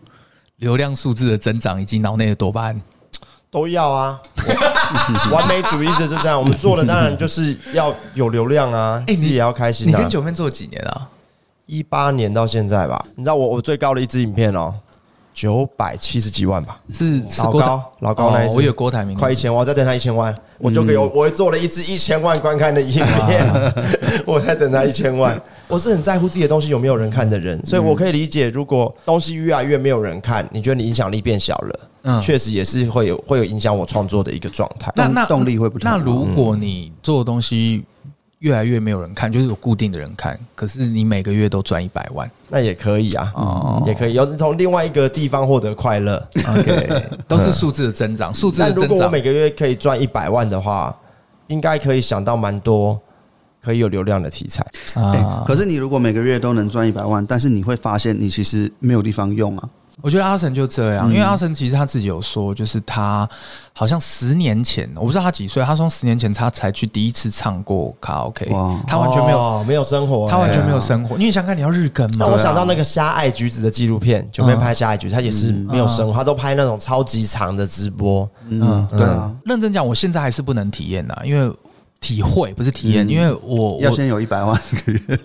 [0.59, 2.81] 流量数字的增长以及脑内的多巴胺，
[3.55, 4.21] 都要啊！
[5.31, 9.90] 完美主义者就这样，我们做的当然就是要有流量啊， 自己也要开心、啊。
[9.90, 11.07] 你跟九妹做几年啊？
[11.67, 13.07] 一八年到现在吧。
[13.14, 14.75] 你知道我我最高的一支影片哦。
[15.35, 23.44] 九百七十几万吧，是老高老高那一次，我有郭台铭，快一千万，我再等他一千万，我就给我我做了一支一千万观看的影片，
[24.25, 25.38] 我在等他一千万。
[25.66, 34.92] 我是很在乎自己的东西有没有人看的人，所以我可以理解，如果东西越来越没有人看，你觉得你影响力变小了，嗯，确实也是会有会有影响我创作的一个状态。
[34.94, 35.90] 那那动力会不同。
[35.90, 37.85] 那如果你做的东西。
[38.44, 40.38] 越来越没有人看，就是有固定的人看。
[40.54, 46.22] 可是你每个月都赚一百万，那也可以啊，哦、也可以有从另外一个地方获得快乐。
[46.46, 48.83] OK，都是数字的增长，数字的增长。
[48.83, 50.94] 但如果我每个月可以赚一百万的话，
[51.46, 53.00] 应该可以想到蛮多
[53.62, 54.62] 可以有流量的题材
[55.00, 55.44] 啊、欸。
[55.46, 59.66] 可是你如果每个月都能赚一百万，但是你会发现你其实没有地方用啊。
[60.02, 63.26] 我觉得阿神就这样，因为阿神其实他自己有说，就是他
[63.72, 68.46] 好像十年前，我不知道他几岁，他说十年前他才去第一次唱过卡拉 OK，
[68.87, 71.16] 他完全没有没有生活，他完全没有生活。
[71.16, 78.28] 因为想看你要日更嘛，我想到那个虾爱橘子的纪录片，就没拍虾爱橘子，他也是没有生活，他都拍那种超级长的直播。
[78.48, 79.35] 嗯，对啊。
[79.44, 81.54] 认真讲，我现在还是不能体验呐，因为
[82.00, 85.18] 体会不是体验，因为我要先有一百万一个月。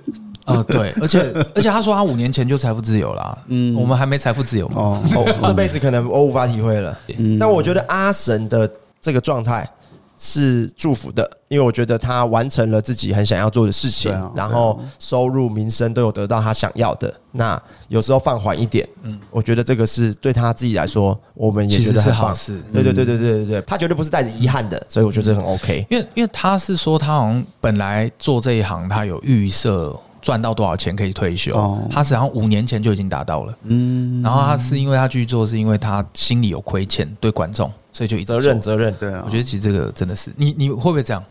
[0.49, 1.19] 呃，对，而且
[1.53, 4.99] 而且他说他五年前就财富自由了，嗯，我们还没财富自由哦，
[5.43, 6.97] 这辈子可能我无法体会了。
[7.39, 9.69] 但我觉得阿神的这个状态
[10.17, 17.13] 是祝福的，因为我觉得他完成了自己很想要做的事情，然后收入、民生都有得到他想要的。
[17.31, 22.33] 那有时候放缓一点，嗯，我觉得这个是对他自己来说，我们也觉得是好。
[22.33, 25.85] 事，对对对对对对对，他绝对不是带着遗憾的，所以我觉得这很 OK。
[25.89, 29.95] 因为因为他是说他好像本来做这一行，他有预设。
[30.21, 31.53] 赚到多少钱可以退休？
[31.91, 33.57] 他实际上五年前就已经达到了。
[33.63, 38.93] 嗯，然后他是因为他去做，是因为他心里有亏欠对观众，所以就一直责任责任。
[38.99, 41.23] 对啊，我觉得其实这个真的是你，你会不会这样？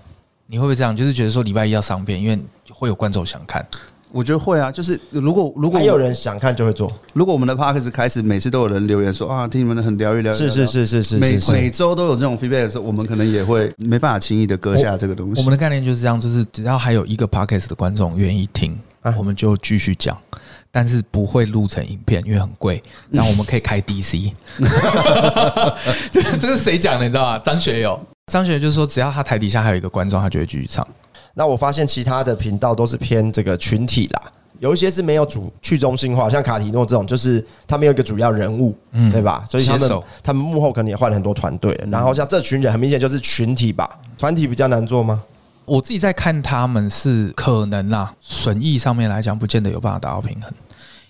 [0.47, 0.97] 你会不会这样？
[0.97, 2.39] 就是觉得说礼拜一要上片，因为
[2.71, 3.65] 会有观众想看。
[4.11, 6.93] 我觉得会啊，就是如果如果还有人想看就会做。
[7.13, 15.41] 如果我们的 parkas 开始每次都有人留言说啊，听你们的很疗愈疗愈，是是是是是，每每周都有这种 feedback 的时候，我们可能也会没办法轻易的割下这个东西。
[15.41, 18.79] 我们的概念就是这样，就是只要还有一个 parkas 的观众愿意听，
[19.17, 20.17] 我们就继续讲，
[20.71, 22.83] 但是不会录成影片，因为很贵。
[23.15, 24.33] 但我们可以开 DC，
[26.13, 27.05] 这这是谁讲的？
[27.05, 27.39] 你知道吗？
[27.39, 27.99] 张学友，
[28.33, 30.87] 张学友就是说，只要他台底下还有一个观众，他就会继续唱。
[31.39, 34.23] 那我发现其他的频道都是偏这个群体啦，
[34.59, 39.45] 有一些是没有主去中心化，像卡提诺这种，就是他们有一个主要人物，嗯，对吧？
[39.49, 41.81] 所以他们他们幕后可能也换了很多团队。
[41.93, 45.23] 然后像这群人，很明显就是群体吧，团体比较难做吗？
[45.65, 50.53] 我自己在看他们是可能啦，损益上面来讲，不见得有办法达到平衡，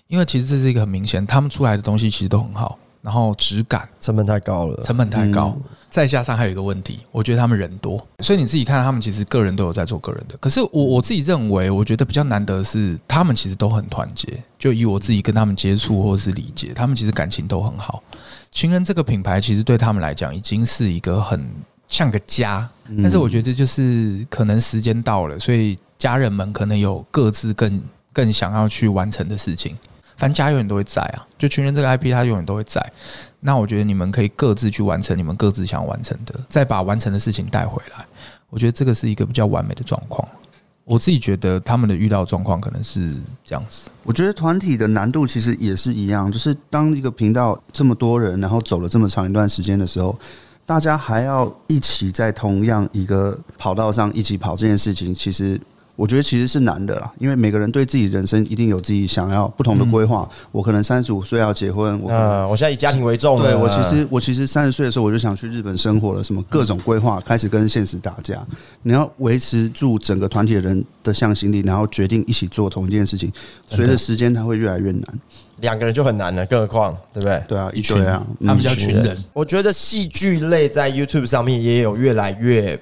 [0.09, 2.77] 因为其实这是一个很明显，他们出来的东西其实都很好。
[3.01, 5.55] 然后质感成本太高了，成本太高，
[5.89, 10.37] 再加上还有一个问题，我觉得他们人多，所以你自己看，他们其实个人都有在做个人的。
[10.37, 14.41] 可是我我自己认为，我觉得比较难得的是，他们其实都很团结。
[14.57, 18.03] 就以我自己跟他们接触或者是理解，他们其实感情都很好。
[18.51, 21.41] 情人这个品牌其实对他们来讲已经是一个很
[21.87, 22.69] 像个家，
[23.01, 27.81] 但是我觉得就是可能时间到了，所以家人们可能有各自更
[28.11, 29.77] 更想要去完成的事情。
[30.19, 32.85] 反正家永远都会在啊，就群人这个 IP，它永远都会在。
[33.39, 38.05] 那我觉得你们可以各自去完成你们各自想完成的，再把完成的事情带回来。
[38.49, 40.27] 我觉得这个是一个比较完美的状况。
[40.83, 43.13] 我自己觉得他们的遇到状况可能是
[43.45, 43.89] 这样子。
[44.03, 50.19] 我觉得团体的难度其实也是一样，就是当一个频道这么多人，然后走了这么长一段时间的时候，
[50.65, 55.57] 大家还要一起在同样一个跑道上一起跑这件事情，其实。
[55.99, 60.27] 我觉得其实是难的啦，因为每个人对自己人生一定有自己想要不同的规划。
[60.53, 63.37] 我可能三十五岁要结婚，我呃，我现在以家庭为重。
[63.41, 68.41] 对，我其实我其实三十岁的时候我就想去日本生活了，什么各种规划开始跟现实打架。
[68.83, 73.29] 你要维持住整个团体的人的向心力，然后决定一起做同一件事情，
[73.69, 75.03] 随着时间它会越来越难。
[75.57, 77.43] 两个人就很难了，更何况对不对？
[77.45, 79.17] 对啊，一群啊，他们叫群人。
[79.33, 82.79] 我觉得戏剧类在 YouTube 上面也有越来越。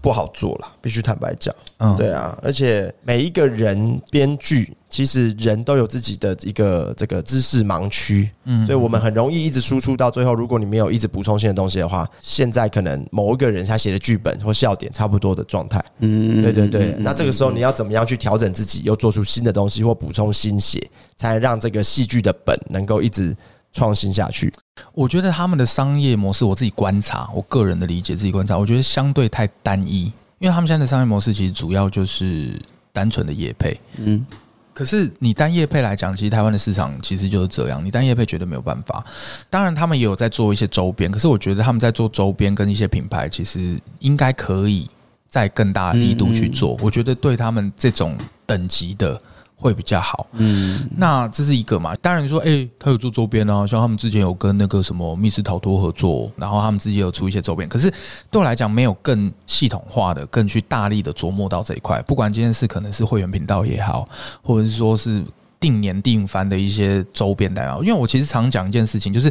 [0.00, 1.54] 不好做了，必须坦白讲。
[1.78, 8.30] 嗯，对啊，而且每一个人编剧，其实人都有自己的一个这个知识盲区。
[8.44, 15.84] 嗯，所以我们很容易一直输出到最后，如果你没有一直补充新的东西的话，现在可能某一个人他写的剧本或笑点差不多的状态。
[16.00, 16.96] 嗯，对对对。
[16.98, 20.84] 那这个时候你要怎么样去调整自己，又做出新的东西或补充新血，
[21.16, 23.36] 才能让这个戏剧的本能够一直
[23.72, 24.52] 创新下去？
[24.92, 32.60] 我觉得他们的商业模式，我自己观察，我个人的理解，自己观察，我觉得相对太单一，因为他们现在的商业模式其实主要就是
[32.92, 34.24] 单纯的业配，嗯。
[34.72, 39.04] 可是你单业配来讲，其实台湾的市场其实就是这样，你单业配绝对没有办法。
[39.50, 44.88] 当然，他们也有在做一些周边，可是我觉得他们在做周边跟一些品牌，其实应该可以
[45.26, 46.76] 在更大的力度去做。
[46.80, 49.20] 我觉得对他们这种等级的。
[49.60, 51.92] 会比较好，嗯，那这是一个嘛？
[51.96, 57.68] 当然你说，哎、欸，他有做周边啊，像他们之前有跟那个什么密室逃脱合作，然后他们自己有出一些周边。
[57.68, 57.92] 可是
[58.30, 62.00] 对我来讲，没有更系统化的、更去大力的琢磨到这一块。
[62.02, 64.08] 不管今天是可能是会员频道也好，
[64.42, 65.24] 或者是说是
[65.58, 67.78] 定年定番的一些周边的啊。
[67.80, 69.28] 因为我其实常讲一件事情，就是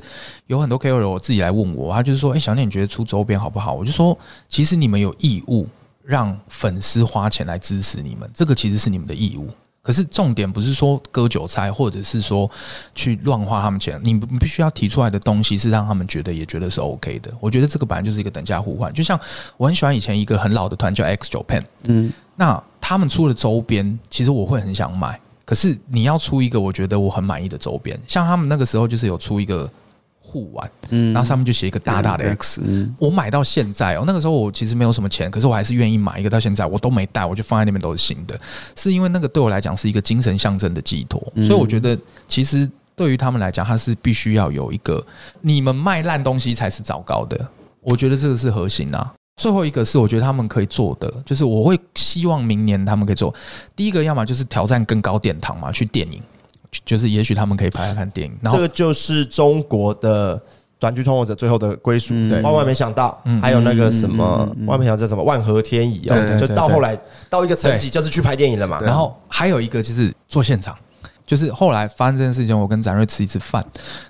[0.47, 3.73] 有很多 KOL 我自己来问我，他就是说，哎、欸，小念你觉得出周边好不好？
[3.73, 4.17] 我就说，
[4.49, 5.65] 其实你们有义务
[6.03, 9.47] 让粉丝花钱来支持你们，这个其实是你们的义务。
[9.87, 12.51] 可是重点不是说割韭菜，或者是说
[12.93, 13.97] 去乱花他们钱。
[14.03, 17.31] 你必须要提出来的东西是让他们觉得也觉得是 OK 的。
[17.39, 18.91] 我觉得这个本来就是一个等价互换。
[18.91, 19.17] 就像
[19.55, 25.17] 我很喜欢以前一个很老的团叫 X Japan，嗯，那他们出的周边，其实我会很想买。
[25.45, 29.71] 可是你要出一个我觉得我很满意的周边，像他们那个时候就是有出一个。
[30.27, 38.37] 护腕，嗯，然后上面就写一个大大的 X，嗯，我买到现在哦，那个时候我其实没有什么钱，可是我还是愿意买一个，到现在我都没带，我就放在那边都是新的，
[38.75, 45.01] 是因为那个对我来讲是一个精神象征的寄托，所以我觉得其实对于他们来讲，他是必须要有一个，
[45.39, 47.47] 你们卖烂东西才是糟糕的，
[47.79, 49.13] 我觉得这个是核心啊。
[49.37, 53.33] 最后一个是我觉得他们可以做的，就是我会希望明年他们可以做，
[53.75, 56.19] 第一个要么就是挑战更高殿堂嘛，去电影。
[56.85, 60.41] 就是也许他们可以拍来看电影，然后这个就是中国的
[60.79, 62.13] 短剧创作者最后的归属。
[62.29, 66.97] 对，万万没想到，还有那个什么，万没想到这什么万合天宜哦，就到后来
[67.29, 68.79] 到一个层级，就是去拍电影了嘛。
[68.81, 70.75] 然后还有一个就是做现场。
[71.25, 73.61] 就是后来发生这件事情，我跟展瑞吃一次饭，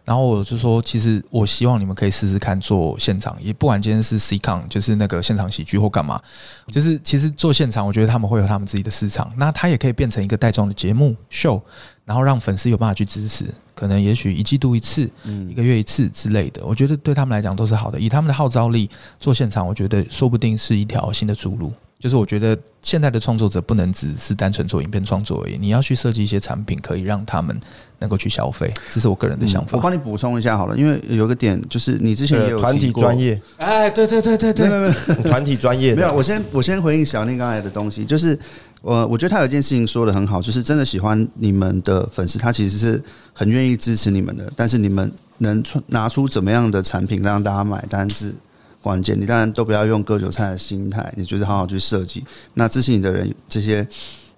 [0.06, 6.22] 然后我就说，其实我希望你们可以试试看做现场，也不管今天是 CCon，就是那个现场喜剧或干嘛，
[6.68, 11.60] 就是其实做现场，我觉得他们会有他们自己的市场，那他也可以变成一个带状的节目秀，
[12.08, 15.10] 然后让粉丝有办法去支持，可能也许一季度一次，
[15.50, 18.90] 一个月一次之类的，我觉得对他们来讲都是好的，以他们的号召力
[19.20, 21.74] 做现场，我觉得说不定是一条新的出路。
[22.00, 27.60] 就是我觉得现在的创作者不能只是单纯做影片创作而已，你要去设计一些产品，可以让他们
[27.98, 28.72] 能够去消费。
[28.92, 29.70] 这是我个人的想法。
[29.76, 34.94] 我帮你补充一下好了，因为有一个点就是你之前也有团体专业，哎，对对对对对，没有没有
[35.28, 35.96] 团体专业。
[35.96, 38.38] 没有，我先我先回应小宁刚才的东西，就是
[38.82, 48.34] 我我觉得他有一件事情说得很好，就是真的喜欢你们的粉丝，他其实是很愿意支持你们的，但是你们能拿出怎么样的产品让大家买单是。
[48.80, 52.24] 关键，你当然都不要用割韭菜的心态，你就是好好去设计。
[52.54, 53.86] 那支持你的人，这些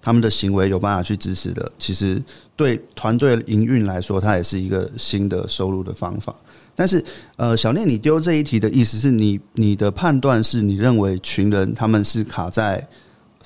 [0.02, 2.20] 他们的行为有办法去支持的，其实
[2.56, 6.34] 对团队营运来说，它也是一个新的收入的方法。
[6.74, 7.04] 但是，
[7.36, 12.84] 呃，小念，你丢这一题的意思是你你的判断是你认为群人他们是卡在。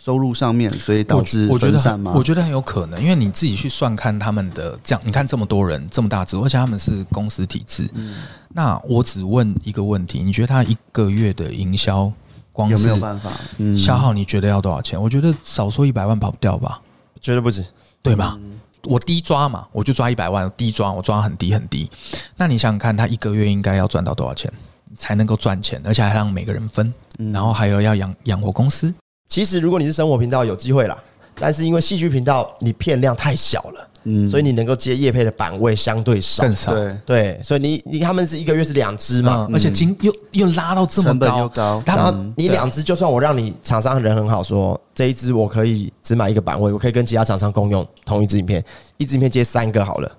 [0.04, 2.12] 收入上面，所以导致分散吗？
[2.14, 7.88] 我觉得很有可能，因为你自己去算看他们的这样，你看这么多人这么大只，而且他们是公司体制。
[7.94, 8.16] 嗯，
[8.50, 12.12] 那我只问一个问题，你觉得他一个月的营销
[12.52, 13.30] 光有没有办法
[13.78, 14.12] 消耗？
[14.12, 15.00] 你觉得要多少钱？
[15.00, 16.82] 我觉得少说一百万跑不掉吧，
[17.22, 17.64] 绝对不止，
[18.02, 18.38] 对吧？
[18.82, 21.90] 我低抓嘛，我就抓一百万，低抓我抓很低很低。
[22.36, 24.52] 那你想想看，他一个月应该要赚到多少钱
[24.98, 26.92] 才能够赚钱，而且还让每个人分，
[27.32, 28.94] 然后还有要养养活公司。
[29.26, 30.96] 其实，如果你是生活频道，有机会啦。
[31.37, 36.72] 但是因为戏剧频道，你片量太小了，嗯，所以你能够接叶配的版位相对少，更少。
[36.72, 41.50] 对对，所以你你他们是一个月是两支嘛，而且金又又拉到这么高。
[41.84, 48.64] 然后你两支，就算我让你厂商人很好，说这一支我可以只买一个版位，我可以跟其他厂商共用同一支影片，
[48.98, 50.12] 一支影片接三个好了。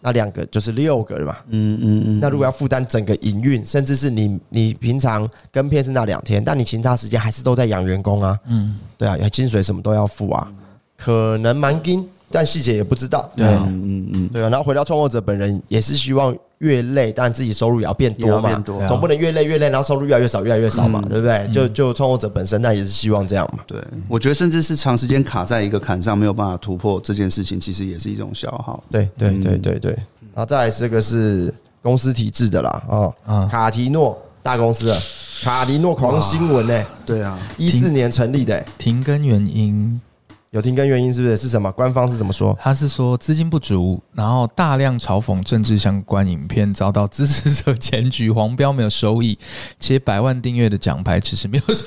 [0.00, 2.20] 那两个就是六个了嘛，嗯嗯嗯。
[2.20, 10.52] 那如果要负担整个营运，甚至是你你平常跟片是那两天，但你其他时间还是都在养员工啊，嗯，对啊，薪水什么都要付啊，
[10.96, 14.48] 可能蛮紧，但细节也不知道，对，啊嗯嗯，对啊。
[14.48, 16.36] 然后回到创作者本人也是希望。
[16.58, 21.46] 越累，但自己收入也要变多嘛，总不能越累越累，然后收入越来越少，越来越少嘛，对不对？
[21.52, 23.62] 就就创作者本身，那也是希望这样嘛。
[23.66, 28.82] 对，我觉得甚至是长时间卡在一个坎上，没有办法突破这件事情，其实也是一种消耗。
[28.90, 29.92] 对对对对对。
[30.34, 33.14] 然后再来这个是公司体制的啦，哦，
[33.50, 34.98] 卡提诺大公司了，
[35.42, 36.86] 卡提诺狂新闻呢？
[37.04, 40.00] 对啊，一四年成立的，停更原因。
[40.56, 41.36] 有停更原因是不是？
[41.36, 41.70] 是什么？
[41.72, 42.58] 官方是怎么说？
[42.58, 49.38] 他是说资金不足，然后大量嘲讽政治相关影片遭到支持者检举，黄标没有收益，
[49.78, 51.84] 且百万订阅的奖牌迟迟没有收。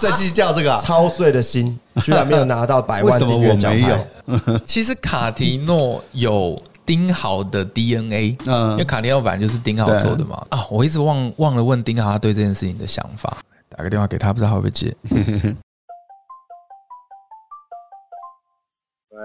[0.00, 4.06] 在计较这个、啊、操碎的心，居然没有拿到百万订阅奖牌。
[4.64, 10.42] 其实卡提诺有丁豪的 DNA，嗯因为卡提诺本来就是丁豪做的嘛。
[10.48, 13.36] 啊，我一直忘忘了问丁豪他对这件事情的想法，
[13.68, 14.96] 打个电话给他，不知道他会不会接。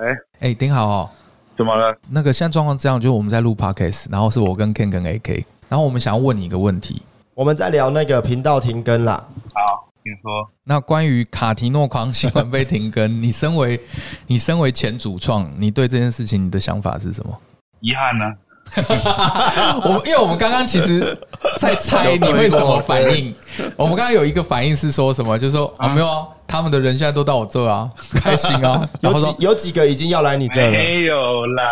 [0.02, 0.08] 喂，
[0.40, 1.10] 哎，丁好哦，
[1.56, 1.96] 怎么了？
[2.10, 7.04] 那个现在状况这样，就是我们在录 podcast，然后是我跟 Ken 跟 AK，然后我们想要问你一个问题。
[7.36, 9.24] 我们在聊那个频道停更啦。
[9.54, 10.50] 好，请说。
[10.64, 13.80] 那关于卡提诺狂新闻被停更， 你身为
[14.26, 17.38] 你身为前主创，你对这件事情你的想法是什么？
[17.82, 18.26] 遗憾呢？
[19.86, 21.16] 我们因为我们刚刚其实
[21.60, 23.36] 在猜你会什么反应。
[23.76, 27.90] 我们刚刚有一个反应是说什么，就是说啊没有啊，他们的人现在都到我这啊，
[28.22, 28.88] 开心啊。
[29.00, 30.72] 有几有几个已经要来你这了？
[30.72, 31.64] 没有啦，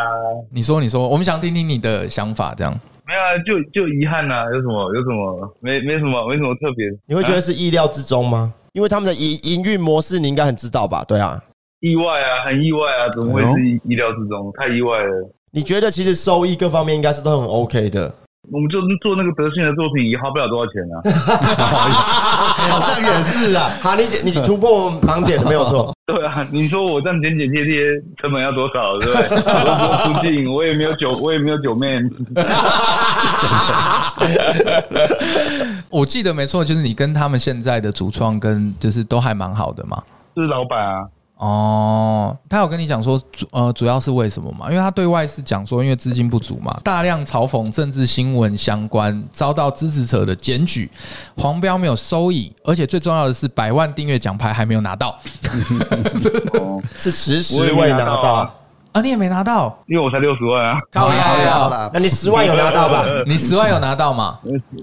[0.52, 2.74] 你说你说，我们想听听你的想法，这样。
[3.06, 5.56] 没有啊，就就遗憾呐、啊，有什么有什么？
[5.60, 6.86] 没没什么，没什么特别。
[7.08, 8.54] 你会觉得是意料之中吗？
[8.72, 11.04] 因为他们的营营运模式你应该很知道吧？
[11.06, 11.44] 对啊，
[11.82, 14.50] 意外啊，很意外啊，怎么会是意意料之中？
[14.58, 15.30] 太意外了。
[15.52, 18.14] 你觉得其实收益各方面应该是都很 OK 的。
[18.52, 21.02] 我们就做那个德性的作品也花不了多少钱啊。
[22.70, 23.70] 好像也是啊。
[23.82, 25.94] 好，你你突破我们盲点了，没有错。
[26.08, 28.98] 对啊，你说我这样剪剪贴贴成本要多少？
[29.00, 29.22] 对不对？
[29.44, 32.00] 我不附近，我也没有酒，我也没有酒妹。
[35.90, 40.02] 我记得没错，就是你跟他们现在的主创跟就是都还蛮好的嘛。
[40.36, 41.08] 是老板啊。
[41.40, 44.70] 哦，他有跟你讲说主呃主要是为什么嘛？
[44.70, 50.92] 因为他对外是讲说因为资金不足嘛，大量嘲讽政治新闻相关，遭到支持者的检举，
[51.38, 55.18] 黄标没有收益，而且最重要的是百万订阅奖牌还没有拿到，
[56.98, 58.56] 是迟迟我也未拿到啊。
[58.92, 60.78] 啊，你也没拿到，因为我才六十万啊。
[60.92, 63.06] 靠靠腰腰啦那你十万有拿到吧？
[63.26, 64.40] 你十万有拿到吗？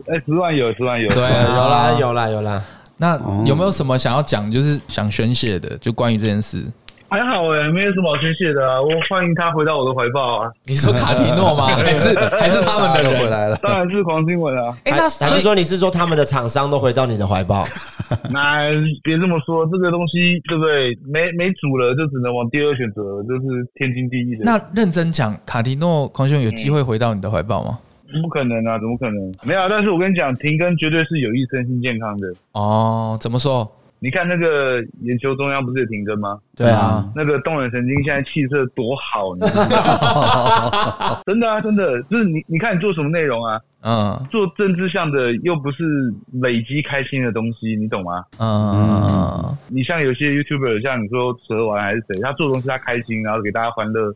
[0.07, 1.07] 哎，十万有，十万有。
[1.11, 2.63] 对啊有啦，有啦，有啦。
[2.97, 6.65] 那有没有什么想要讲，就是想宣泄的，就关于这件事？
[7.09, 8.83] 还好哎，没有什么好宣泄的啊。
[8.83, 10.51] 我欢迎他回到我的怀抱啊。
[10.65, 11.67] 你说卡提诺吗？
[11.79, 13.57] 还是还是他们的人回来了。
[13.63, 14.77] 当然是狂新闻啊。
[14.83, 17.65] 哎、还那所以说你是说他们的厂商都回到你的怀抱？
[18.29, 18.71] 那
[19.05, 20.99] 别这么说，这个东西对不对？
[21.07, 24.43] 没没主了，就只能往第二选择，就是天经地义的。
[24.43, 27.79] 那认真讲，卡提诺狂兄有机会回到你的怀抱吗？
[28.23, 29.35] 不可能啊，怎么可能？
[29.43, 32.33] 没有啊，但是我跟你讲，停更绝对是有益身心健康的。
[32.53, 33.71] 哦，怎么说？
[33.99, 36.39] 你看那个眼球中央不是有停更吗？
[36.55, 39.65] 对啊，那个动眼神经现在气色多好，你知道
[41.11, 41.19] 吗？
[41.25, 43.61] 真的啊，真的，就是你，你看你做什么内容啊？
[43.89, 48.25] 嗯做政治向的又不是累积开心的东西，你懂吗？
[48.39, 54.13] 嗯你像有些 YouTuber，像你说蛇丸还是谁，他做东西他开心，然后给大家欢乐，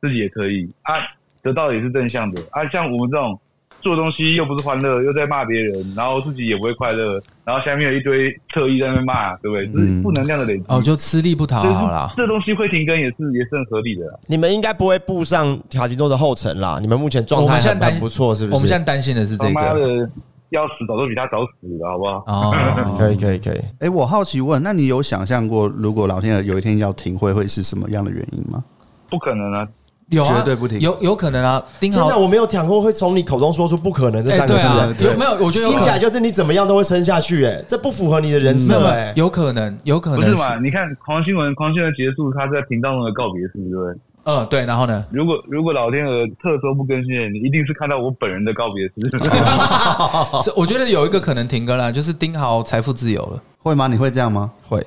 [0.00, 0.94] 自己也可以啊，
[1.42, 2.66] 得到的也是正向的啊。
[2.68, 3.38] 像我们这种
[3.80, 9.66] 做东西又不是欢乐，又在骂别人，然后自己也不会快乐，然后下面有一堆特意在那边骂，对不对？
[9.66, 10.64] 就是负能量的累积。
[10.68, 12.12] 哦，就吃力不讨就是好啦。
[12.16, 14.18] 这东西会停更也是也是很合理的啦。
[14.26, 16.78] 你们应该不会步上卡提诺的后尘啦。
[16.80, 18.54] 你们目前状态还不错，是不是？
[18.54, 19.80] 我们现在担心的是这他妈个。
[19.80, 20.10] 的，
[20.50, 22.22] 要死早都比他早死了，好不好？
[22.26, 23.60] 哦，可以，可以，可以。
[23.80, 28.62] 哎，我好奇问，那你有想象过，如果老天爷有一天要停会，会是什么样的原因吗？
[29.08, 29.66] 不可能啊！
[30.10, 31.62] 有啊，绝对不停有有可能啊。
[31.80, 35.04] 丁豪真的，我没有想过会从你口中说出“不可能”这哎，三个字。
[35.04, 35.32] 对啊，有没有？
[35.44, 39.12] 我觉得有听起来能，就是你怎么样都会撑下去，哎，这不符合你的人设，没有没有哎。
[39.16, 40.58] 有可能，有可能不是嘛？
[40.58, 43.94] 你看狂新闻，狂新闻结束，他在频道中的告别式，对不对？
[44.24, 44.64] 嗯，对。
[44.66, 45.04] 然后呢？
[45.10, 48.92] 如果如果老天鹅特搜不更新，你一定是看到我本人的告别式。
[50.44, 53.42] 这我觉得有一个可能停更了，就是丁豪财富自由了。
[53.58, 53.86] 会吗？
[53.88, 54.52] 你会这样吗？
[54.68, 54.84] 会，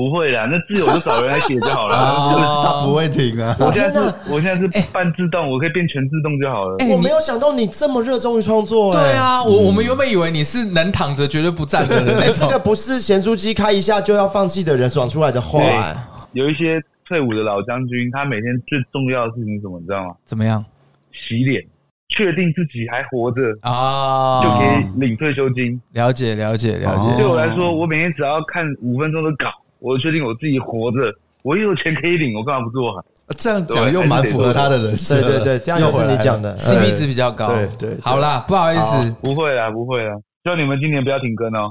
[0.00, 1.94] 不会啦，那字我就找人来写就好了。
[2.00, 3.54] 哦他不会停啊。
[3.60, 6.76] 我现在是，我现在是半自动，我可以变全自动就好了。
[6.90, 12.58] 我没有想到你这么热衷于创作，哎对，啊，我我们原本以为你是能躺着绝对不站着的那种这个。
[12.58, 15.94] 不是咸猪鸡开一下就要放弃的人爽出来的话，哎
[16.32, 19.78] 有一些退伍的老将军，他每天最重要的事情是什么？
[19.80, 20.14] 你知道吗？
[20.24, 20.64] 怎么样
[21.12, 21.62] 洗脸，
[22.08, 24.40] 确定自己还活着，啊？
[24.42, 25.80] 就可以领退休金。
[25.92, 31.12] 了解了解了哦解对我来说，我每天只要看五分钟的稿，我就确定我自己活着，
[31.42, 33.04] 我又有钱可以领，我干嘛不做啊？
[33.36, 35.20] 这样讲又蛮符合他的人设。
[35.22, 36.56] 对对对，这样又是你讲的。
[36.56, 37.46] ，CP 值比较高。
[37.48, 40.14] 对对对好啦，不好意思，不会啦，不会啦。
[40.42, 41.70] 希望你们今年不要停更哦。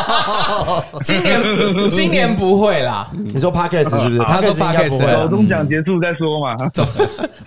[1.04, 1.38] 今年
[1.90, 3.06] 今年不会啦。
[3.12, 5.28] 你说 podcast 是不是他说？podcast 应该不会手。
[5.28, 6.56] 中奖结束再说嘛。
[6.70, 6.82] 走，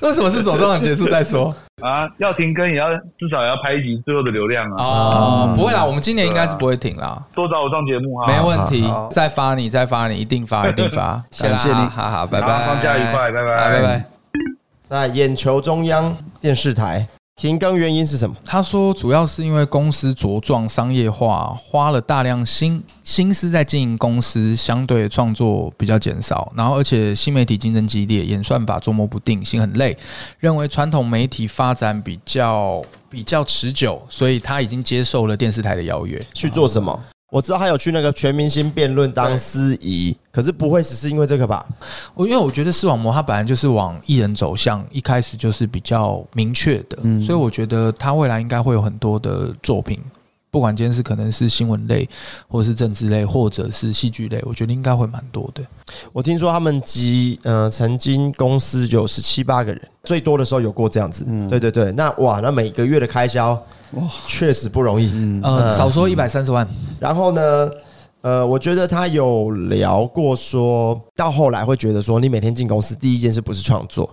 [0.01, 1.51] 为什么是走中奖结束再说？
[1.81, 4.75] 啊，要停更也要至少也要拍一集最后的流量啊。
[4.77, 8.27] 哦，不会啦，我们今年应该是不会停啦，多找我上节目啊。
[8.27, 8.87] 没问题。
[9.11, 11.19] 再发你，再发你，一定发， 一定发。
[11.31, 14.05] 谢谢你好好，拜拜，放假愉快拜拜拜拜。
[14.85, 17.07] 在眼球中央电视台。
[17.39, 18.35] 停更原因是什么？
[18.43, 26.51] 他说，主要是因为公司茁壮商业化，花了大量心心思在经营公司，相对创作比较减少。
[26.57, 29.95] 然后，而且新媒体竞争激烈，演算法捉摸不定，心很累。
[30.39, 36.99] 认为传统媒体发展比较比较持久，所以他已经接受了电视台的邀约，去做什么？
[37.29, 41.65] 我知道他有去那个全明星辩论当司仪，可是不会只是因为这个吧？
[42.13, 49.99] 我因为我觉得视网膜它本来就是往艺人走向，一开始就是比较明确的，所以我觉得他未来应该会有很多的作品。
[50.57, 52.09] 不管今天是可能是新闻类，
[52.47, 55.61] 或者是政治类，或者是戏剧类，我觉得应该会蛮多的。
[56.11, 61.25] 我听说他们集呃曾经公司有十七八个人，最多的时候有过这样子。
[61.27, 63.51] 嗯，对对对，那哇，那每个月的开销
[63.91, 65.11] 哇确实不容易。
[65.13, 66.67] 嗯，呃，少说一百三十万。
[66.99, 67.69] 然后呢，
[68.21, 74.09] 呃，我觉得他有聊过说，说到后来会觉得说，你每天进公司第一件事不是创作，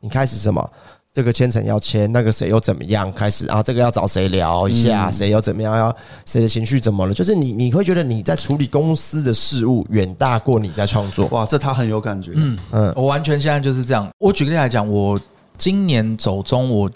[0.00, 0.70] 你开始什么？
[1.14, 3.10] 这个签成要签，那个谁又怎么样？
[3.12, 5.08] 开始啊，这个要找谁聊一下？
[5.12, 5.76] 谁又怎么样？
[5.76, 5.96] 要
[6.26, 7.14] 谁的情绪怎么了？
[7.14, 11.28] 就是你，你会觉得你在处理公司的事务远大过你在创作。
[11.28, 12.32] 哇，这他很有感觉。
[12.34, 14.10] 嗯嗯，我完全现在就是这样。
[14.18, 15.18] 我举个例来讲，我
[15.56, 16.90] 今年走中，我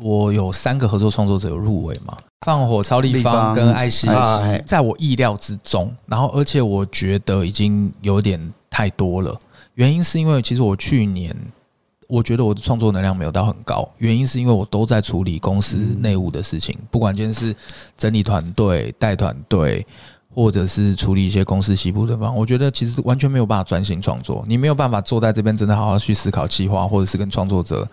[0.00, 2.18] 我有三个合作创作者有入围嘛？
[2.44, 4.08] 放火、超立方跟艾希，
[4.66, 5.94] 在我意料之中。
[6.06, 9.38] 然后，而且我觉得已经有点太多了。
[9.74, 11.32] 原因是因为其实我去年。
[12.10, 17.54] 我觉得我的创作能量没有到很高，原因是因为我都在处理公司内务的事情，不管今天是
[17.96, 19.86] 整理团队、带团队，
[20.34, 24.44] 或者是处理一些公司西部的方，我觉得其实完全没有办法专心创作。
[24.48, 27.88] 你没有办法坐在这边真的好好去思考计划，或者是跟创作者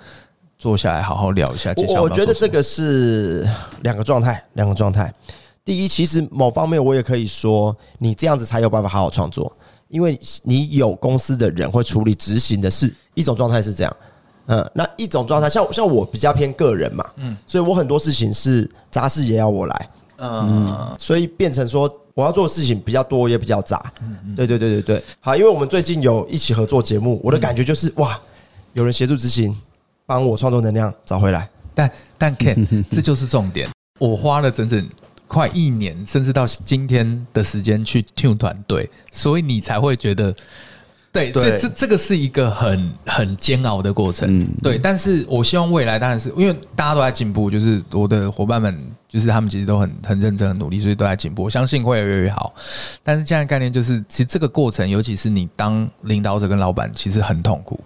[0.58, 1.72] 坐下来好好聊一下。
[1.78, 3.48] 我我觉得这个是
[3.84, 5.14] 两个状态，两个状态。
[5.64, 9.56] 第一，其实某方面我也可以说，你这样子才有办法好好创作。
[9.90, 13.98] 因为你有公司的人会处理执行的事，一种状态是这样，
[14.48, 28.20] 嗯，那一种状态像像我比较偏个人嘛，嗯，所以我很多事情是杂事也要我来，嗯，所以变成说我要做的事情比较多也比较杂，嗯，对对对对对，好，因为我们最近有一起合作节目，我的感觉就是哇，
[28.74, 29.56] 有人协助执行，
[30.06, 33.70] 帮我创作能量找回来，但但 Ken， 这就是重点，
[34.00, 34.90] 我花了整整。
[35.30, 40.34] 快一年，甚至到今天的时间去 tune 团队，所以你才会觉得，
[41.32, 44.78] 对，所以这这个是一个很很煎熬的过程，对。
[44.78, 51.44] 但是我希望未来当然是因为大家都在进步，就是我的伙伴们，就是他们其实都很很认真、很努力，所以都在进步。
[51.44, 52.54] 我相信会越来越好。
[53.04, 57.80] 但是这样的概念就是，其实这个过程，尤其是你当领导者跟老板，其实很痛苦，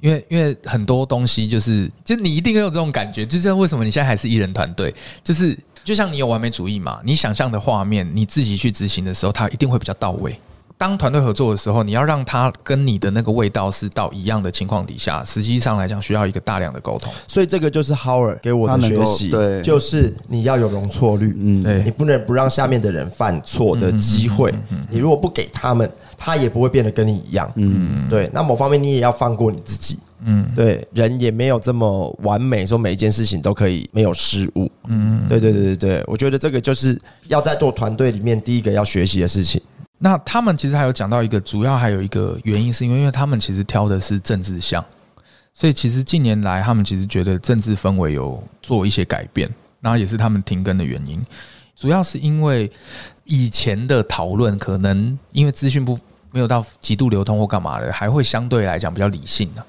[0.00, 5.58] 因为因为很多东西就是，就是你一定会有这种感觉，就是为什么你现在还是艺人团队，就是。
[5.84, 10.34] 就像你有完美主义嘛，你想象的画面，你自己去执行的时候，它一定会比较到位。
[10.76, 17.12] 当团队合作的时候，你要让他跟你的那个味道是到一样的情况底下，实际上来讲需要一个大量的沟通。
[17.26, 24.52] 所以这个就是 Howard 给我的学习，对，就是你要有容错率，嗯，对，你不能不让下面的人犯错的机会。
[24.90, 28.28] 你如果不给他们，他也不会变得跟你一样，嗯，对。
[28.32, 29.98] 那某方面你也要放过你自己。
[30.26, 34.70] 嗯，对，人也没有这么完美，说每一件事情都可以没有失误。
[34.88, 36.98] 嗯，对对对对对，我觉得这个就是
[37.28, 39.60] 要在做团队里面第一个要学习的事情。
[40.04, 44.84] 那他们其实还有讲到一个，主要还有一个原因，是因为因为他们其实挑的是政治项，
[45.54, 49.48] 所以其实近年来他们其实觉得政治氛围有做一些改变，
[49.80, 51.24] 然后也是他们停更的原因。
[51.74, 52.70] 主要是因为
[53.24, 55.98] 以前的讨论可能因为资讯不
[56.30, 59.64] 没有到极度流通或干嘛的，还会相对来讲比较理性的。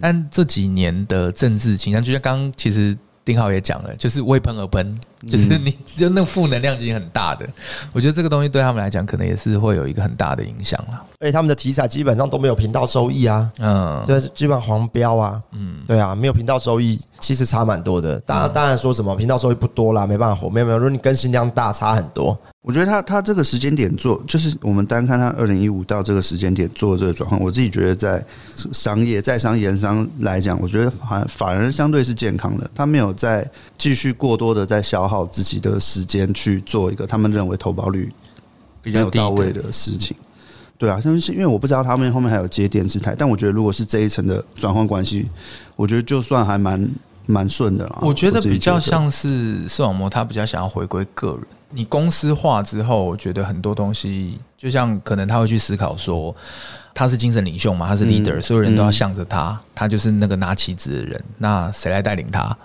[0.00, 4.96] 但这几年的政治倾向，就像刚刚其实丁浩也讲了，就是为喷而喷，
[5.26, 7.46] 就是你只有那个负能量已经很大的。
[7.92, 11.02] 我觉得这个东西对他们来讲，可能也是会有一个很大的影响了。
[11.18, 18.18] 而且他们的题材基本上都没有频道收益啊，嗯，就是基本上黄标啊，嗯，对啊，没有频道收益，其实差蛮多的。
[18.20, 22.38] 当然，当然说什么频道收益不多啦，没办法活，没有没有，如果你更新量大，差很多。
[22.62, 28.22] 我觉得他他这个时间点做，就是我们单看他二零一五到这个时间点做这个转换，我自己觉得在
[28.54, 32.70] 商业在商言商来讲，我觉得反反而相对是健康的。
[32.74, 33.48] 他没有在
[33.78, 38.12] 继续过多的在消耗自己的时间去做一个他们认为投保率
[38.80, 40.16] 比较到位的事情。
[40.78, 45.28] 对啊，像是因为我不知道他们后面还有接电视台，但我觉得如果是这一层的转换关系，
[45.76, 46.88] 我觉得就算还蛮
[47.26, 47.98] 蛮顺的啦。
[48.02, 51.42] 我觉得比较像是视网膜，他比较想要回归个人。
[51.72, 56.34] 你公司化之后，我觉得很多东西，就像可能他会去思考说，
[56.94, 62.56] 他是精神领袖嘛，他是 leader，所有人都要向着他，他就是那个拿旗子的人，那谁来带领他？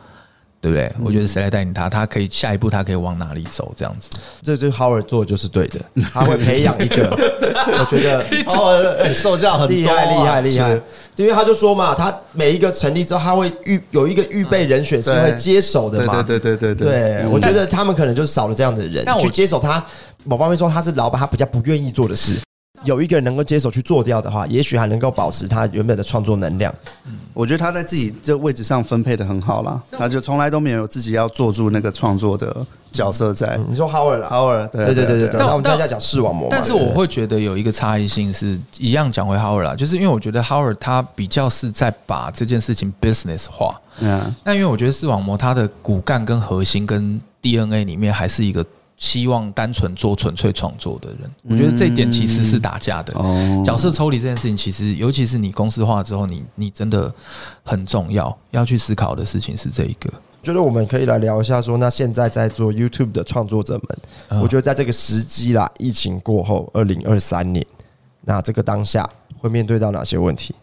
[0.65, 0.91] 对不对？
[1.03, 4.09] 我觉得谁来带领他，他可以下一步他可以往哪里走，这样子。
[4.41, 5.79] 这这 Howard 做的就是对的，
[6.11, 10.81] 他会培养一个， 我觉得 Howard 受教很厉害，厉害，厉害。
[11.17, 16.23] 因为他就说嘛，他每一个成立之后，他会预有一个预备人选是会接手的嘛。
[16.23, 16.99] 对对对对对。
[17.21, 19.85] 对，我觉得他们可能就是少了这样的人去接手他。
[20.23, 22.33] 某方面说，他是老板，他比较不愿意做的事。
[22.85, 26.73] 有一个人能够接手去做掉的话，也许还能够保持他原本的创作能量。
[27.05, 32.55] 嗯，我觉得他在自己这位置上分配的很好啦，他就从来都没有自己要做住那个创作的
[32.91, 33.59] 角色在。
[33.67, 35.39] 你说 Howard，Howard，对对对对对。
[35.39, 43.79] 那我们现在讲视网膜，但是我会觉得有一个差异性是一样讲回 Howard 啦，就是因为我觉得 Howard 他比较是在把这件事情 business 化。
[43.99, 48.65] 嗯，那因为我觉得视网膜它的骨干跟核心跟 DNA 里面还是一个。
[48.97, 53.13] 希望单纯做纯粹创作的人，我觉得这一点其实是打架的。
[53.63, 57.13] 角色抽离这件事情，其实尤其是你公司化之后，你你真的
[57.63, 60.09] 很重要，要去思考的事情是这一个。
[60.41, 63.81] 觉得我们可以来聊一下，说那现在在做 YouTube 的创作者
[64.29, 67.65] 们，我觉得在这个时机啦，疫情过后，二零二三年，
[68.21, 70.55] 那这个当下会面对到哪些问题？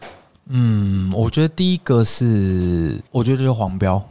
[0.47, 4.01] 嗯，我觉得第一个是，我觉得就是黄标。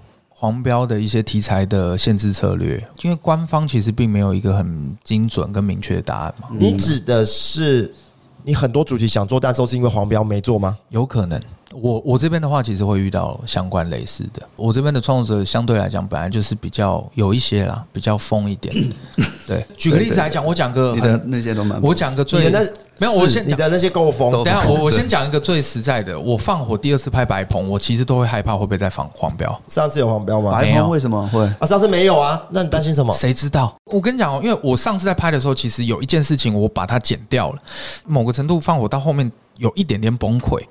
[0.42, 6.48] 黄标的一些题材的限制策略，因为官方其实并没有一个很精准跟明确的答案嘛。
[6.50, 7.94] 你指的是
[8.42, 10.76] 你很多主题想做，但都是因为黄标没做吗？
[10.88, 11.40] 有可能。
[11.74, 14.42] 我我这边的话，其实会遇到相关类似的。
[14.56, 18.74] 我这边的创作者相对来讲，本来就是比较有一些啦， 比较疯一点。
[19.46, 22.50] 对，举个例子来讲，我讲个你的那些都蛮，我讲个最
[22.98, 24.30] 没有，我先你的那些够疯。
[24.30, 26.18] 等下，我我先讲一个最实在的。
[26.18, 29.60] 我放火第二次拍白棚，我其实都会害怕会不会再放黄标。
[29.66, 30.52] 上次有黄标吗？
[30.52, 31.66] 白棚为什么会啊？
[31.66, 32.40] 上次没有啊？
[32.50, 33.12] 那你担心什么？
[33.14, 33.74] 谁知道？
[33.86, 37.58] 我跟你讲哦，因为我上次在拍的时候，其实有一件事情我把它剪掉了，
[38.06, 40.62] 某个程度放火到后面有一点点崩溃。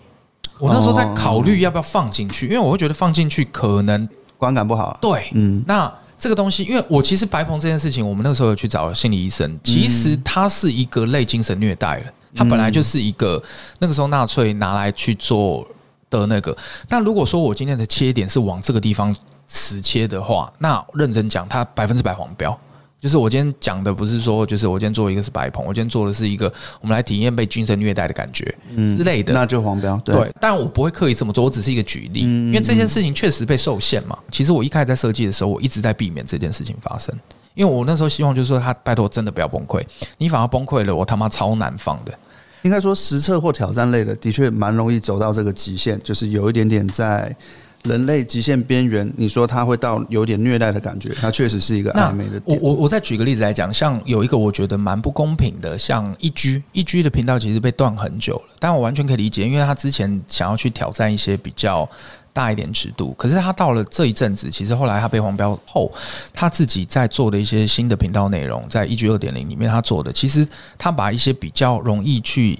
[0.61, 4.07] 我那时候在考虑要不要放进去，因为我会觉得放进去可能
[4.37, 4.95] 观感不好。
[5.01, 12.03] 对，嗯，那这个东西，因为我其实白鹏这件事情，我们那个时候有去找心理医生，其实他是一个类精神虐待了，
[12.35, 13.41] 他本来就是一个
[13.79, 15.67] 那个时候纳粹拿来去做
[16.11, 16.55] 的那个。
[16.87, 19.15] 那如果说我今天的切点是往这个地方
[19.47, 22.55] 死切的话，那认真讲，它百分之百黄标。
[23.01, 28.45] 就是我今天讲的不是说，就是我今天做一个是白棚，我今天做的是一个我们来体验被精神虐待的感觉
[28.75, 29.99] 之类的，那就黄标。
[30.05, 34.15] 对，但我不会刻意这么做，我只是一个举例，因为这件事情确实被受限嘛。
[34.29, 37.11] 其实我一开始在设计的时候，我一直在避免这件事情发生，
[37.55, 39.83] 因为我那时候希望就是说，他拜托真的不要崩溃，
[40.19, 42.13] 你反而崩溃了，我他妈超难放的。
[42.61, 47.35] 应该说实测或挑战类的，的确蛮容易走到这个极限，就是有一点点在。
[47.83, 52.59] 人类极限边缘，你说他会到有点虐待的感觉，它确实是一个暧昧的点。
[52.61, 61.89] 我我我再举个例子来讲，像有一个我觉得蛮不公平的，像一居一居的频道其实被断很久了，但我完全可以理解，因为他之前想要去挑战一些比较
[62.31, 65.91] 大一点尺度，可是他到了这一阵子，其实后来他被黄标后，
[66.31, 72.59] 他自己在做的一些新的频道内容，在一居二点零里面他做的，其实他把一些比较容易去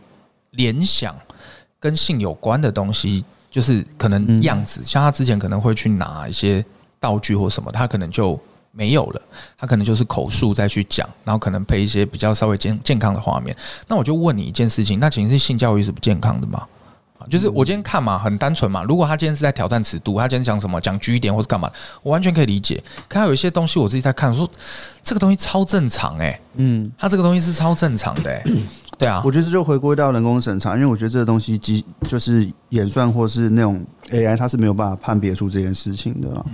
[0.52, 1.16] 联想
[1.80, 3.24] 跟性有关的东西。
[3.52, 6.66] 就是可能样子，像他之前可能会去拿一些
[7.00, 8.40] 道具或什么，他可能就
[8.72, 9.22] 没有了。
[9.58, 13.56] 他可能就是口述再去讲，然后可能配一些比较稍微健健康的画面。
[13.88, 16.66] 那我就问你一件事情，那请问是性教育是不健康的吗？
[17.30, 18.82] 就是我今天看嘛，很单纯嘛。
[18.82, 21.72] 如果他今天是在挑战尺度，他今天讲什么讲 G 点或是干嘛，
[22.02, 22.84] 我完全可以理解。
[23.08, 24.50] 可他有一些东西我自己在看，说
[25.04, 28.44] 这个东西超正常哎，嗯，他这个东西是超正常的哎。
[29.02, 36.46] 对啊，我觉得这就回归到人工审查，因为我觉得这个东西机就是演算或是那种 AI，它是没有办法判别出这件事情的了。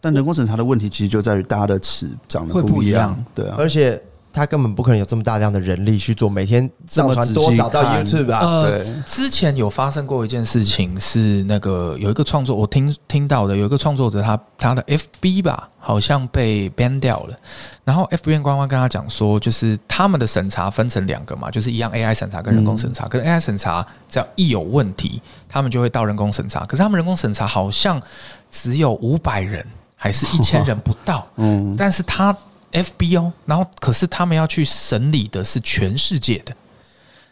[0.00, 4.02] 但人工审查的问题其实就在于大家的尺长得不一样，对啊，而且。
[4.32, 8.40] 他根本不可能有这么大量的人力去做，每天上传多少到 YouTube 啊？
[8.40, 17.36] 呃，之前有发生过一件事情，是那个有一个创作，我听听到的，有一个创作者他他的 FB 吧，好像被 ban 掉了。
[17.84, 23.06] 然后 FB 官方跟他讲说，就是他们的审查分成两个嘛，就是一样 AI 审查跟人工审查。
[23.06, 26.64] 可是 AI 审查只要一有问题，他们就会到人工审查。
[26.64, 28.00] 可是他们人工审查好像
[28.50, 31.26] 只有五百人，还是 一千人不到。
[31.36, 32.34] 嗯，但是他。
[32.72, 36.54] FB 哦，然后可是他们要去审理的是全世界的，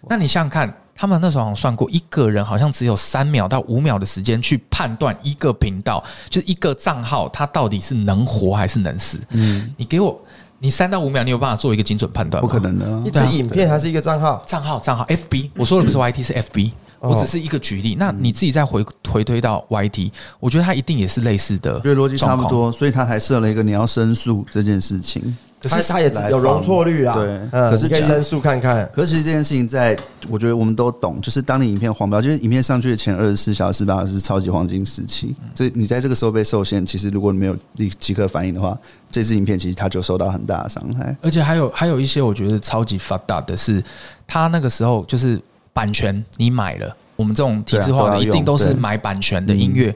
[0.08, 9.18] 那你想想看，他们那时候好像算过，一个人好像只有三秒到五秒的时间去判断一个频道，就是一个账号，它到底是能活还是能死。
[9.30, 10.20] 嗯，你给我，
[10.58, 12.46] 你三到五秒，你有办法做一个精准判断吗？
[12.48, 14.42] 不可能的，一支影片还是一个账号？
[14.46, 16.70] 账号账号 FB，我说的不是 YT，是 FB。
[17.00, 25.36] 我只是一个举例，那你自己再回回推到 YT，我觉得它一定也是类似的，觉得逻辑差不多，所以他才设了一个你要申诉这件事情。
[25.62, 27.14] 可是他也有容错率啊。
[27.14, 28.90] 对，嗯，可是可以申诉看看。
[28.94, 29.94] 可是其实这件事情在，
[30.30, 35.36] 我觉得我们都懂，就是当你影片黄标，就是影片上去的前二十四小时吧，是超级黄金时期。
[35.54, 38.74] 这你在这个时候被受限，其实如果你没有立即刻反应的话，
[39.10, 41.14] 这支影片其实它就受到很大的伤害。
[41.20, 43.84] 而且还有还有一些我觉得超级 fucked up 的是，
[44.26, 45.38] 他那个时候就是
[45.72, 46.96] 版权你买了。
[47.16, 49.94] 我们这种体制化的一定都是买版权的音乐，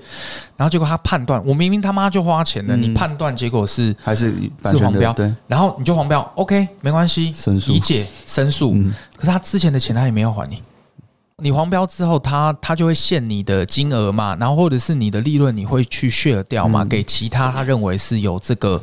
[0.58, 4.34] 然后结果他判断，我明明他妈就花钱了，你判断结果是还是
[4.66, 5.14] 是黄标，
[5.46, 7.32] 然后你就黄标，OK 没关系，
[7.66, 8.72] 理解申诉。
[9.16, 10.62] 可是他之前的钱他也没有还你，
[11.38, 18.78] 你黄标之后，他他就会限你的金额嘛，然后或者是你的利润你会去 share 掉嘛，给其他他认为是有这个。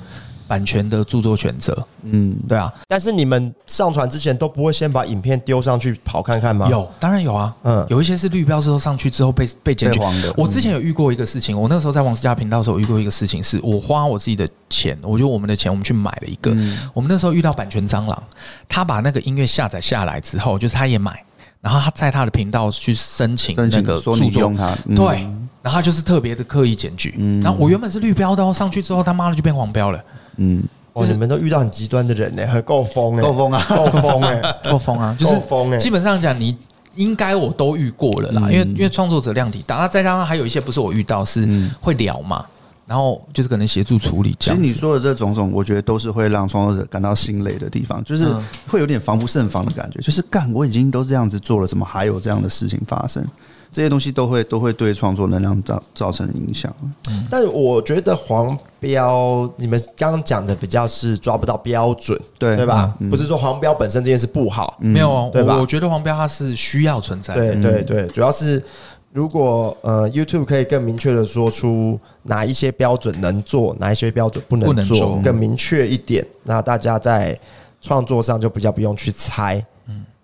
[0.51, 6.67] 版权的著作权者，嗯，对啊，但是你们上传之前都不会先把影片丢上去跑看看吗？
[6.69, 10.33] 有，当然有啊，嗯，有一些是绿标之后上去之后被被检举的。
[10.35, 16.51] 我之前有遇过一个事情，我那个时候在王思佳频道的时候遇过一个事情，是我花我自己的钱，我觉得我们的钱，我们去买了一个。
[16.93, 18.23] 我们那时候遇到版权蟑螂，
[18.67, 21.23] 他把那个音乐下载下来之后，就是他也买，
[21.61, 24.53] 然后他在他的频道去申请那个著作，
[24.93, 25.21] 对，
[25.61, 27.15] 然后他就是特别的刻意检举。
[27.41, 30.03] 然后我原本是绿标的哦，上去之后他妈的就变黄标了。
[30.37, 30.63] 嗯，
[30.95, 35.77] 就是你们都遇到很极端的人呢，很 够疯哎，够疯啊，够疯哎， 够疯啊， 就是疯哎。
[35.77, 36.55] 基本上讲，你
[36.95, 41.47] 应该我都遇过了啦，因为因为创作者量体大，再加上还有一些不是我遇到，是
[41.79, 42.45] 会聊嘛，
[42.91, 44.35] 然后就是可能协助处理。
[44.37, 48.27] 其实你说的这种种，我觉得都是会让创作者感到心累的地方，就是
[48.67, 53.25] 会有点防不胜防的感觉，就是干我已经都这样子做了，怎么还有这样的事情发生？
[53.71, 56.75] 这些东西都会都会对创作能量造造成影响。
[57.09, 62.93] 嗯，但我觉得黄标，你们刚刚讲的比较是抓不到标准，对对吧？
[63.09, 65.57] 不是说黄标本身这件事不好，没有，对吧？
[65.57, 67.53] 我觉得黄标它是需要存在的。
[67.53, 68.61] 对对对，主要是
[69.13, 77.37] 如果呃 YouTube 可以更明确的说出哪一些标准能做，哪一些标准不能做，更明确一点，那大家在
[77.81, 79.63] 创作上就比较不用去猜。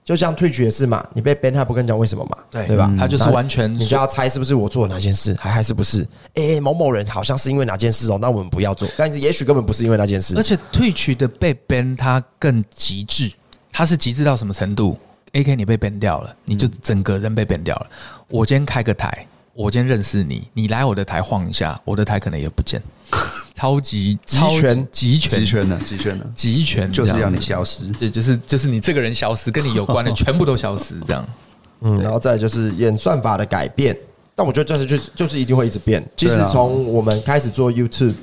[0.05, 2.89] 就像 Twitch 也是嘛，你被 ban 他不跟你讲为什么嘛，对对吧？
[2.97, 6.07] 他就是完全，你就要猜是不是我做了哪件事，还还是不是？
[6.35, 8.87] 哎，某某人好像是因为哪件事哦，那我们不要做。
[8.95, 10.33] 但是也许根本不是因为那件事。
[10.37, 13.29] 而且 Twitch 的被 ban 它更极致，
[13.69, 14.97] 它是极致到什么程度
[15.37, 17.87] ？AK 你被 ban 掉了，你就整个人被 ban 掉了。
[18.27, 22.81] 我今天开个台，我今天认识你，你来我的台晃一下，我的台可能也不见。
[23.53, 31.25] 超级集权，集权，集权的，极权的，极权，就是要你消失，就就是就是你这个人消失，跟你有关的全部都消失，这样。
[31.81, 33.95] 嗯，然后再就是演算法的改变，
[34.33, 36.03] 但我觉得这是就是就是一定会一直变。
[36.15, 38.15] 其实从我们开始做 YouTube，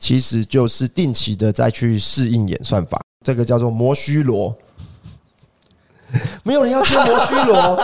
[0.00, 4.56] 其实就是定期的再去适应演算法，这个叫做摩须罗。
[6.44, 7.82] 没有人要接摩须罗，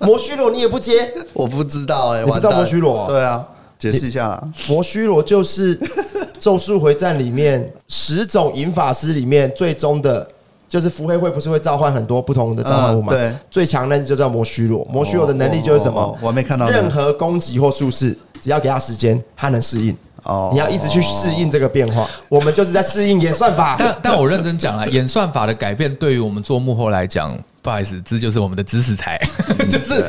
[0.06, 3.06] 摩须罗你也不接，我不知道哎，我知道摩须罗？
[3.08, 3.46] 对啊。
[3.78, 5.76] 解释一下啦，摩须罗就是
[6.38, 10.24] 《咒术回战》里面十种银法师里面最终的，
[10.68, 13.12] 就是伏黑会不是会召唤很多不同的召唤物吗？
[13.12, 14.86] 对，最强那只就叫魔须罗。
[14.88, 16.16] 摩须罗的能力就是什么？
[16.22, 16.68] 我还没看到。
[16.68, 19.96] 任何攻击或术式，只要给他时间，他能适应。
[20.24, 22.08] 哦，你要一直去适应这个变化。
[22.28, 23.76] 我们就是在适应演算法。
[23.80, 27.38] 但但我认真讲了，演算法的改变对于我们做幕后来讲。
[27.62, 29.16] 不好意思，这就是我们的知识财，
[29.70, 30.04] 就是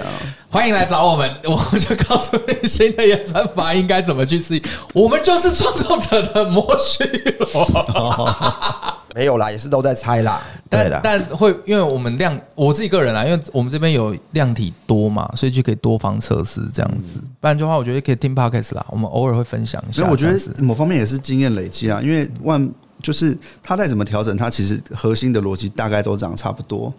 [0.50, 4.64] 欢迎来找我们，我们就告诉你新的演算法应该怎么去适应。
[4.92, 7.04] 我们就是创作者的摩须
[7.38, 8.36] 罗，
[9.14, 10.42] 没有啦，也是都在猜啦。
[10.70, 17.20] 对的，但会因为我们量，我自己个人啦，因为我们这边有量体多嘛，所以就可以多方测试这样子。
[17.40, 20.02] 不然的话，我觉得可以听 podcast 啦，我们偶尔会分享一下。
[20.02, 22.68] 所以我觉得某方面也是经验累积啊，因为万
[23.02, 26.94] 就是他再怎么调整，他其实核心的逻辑大概都长差不多。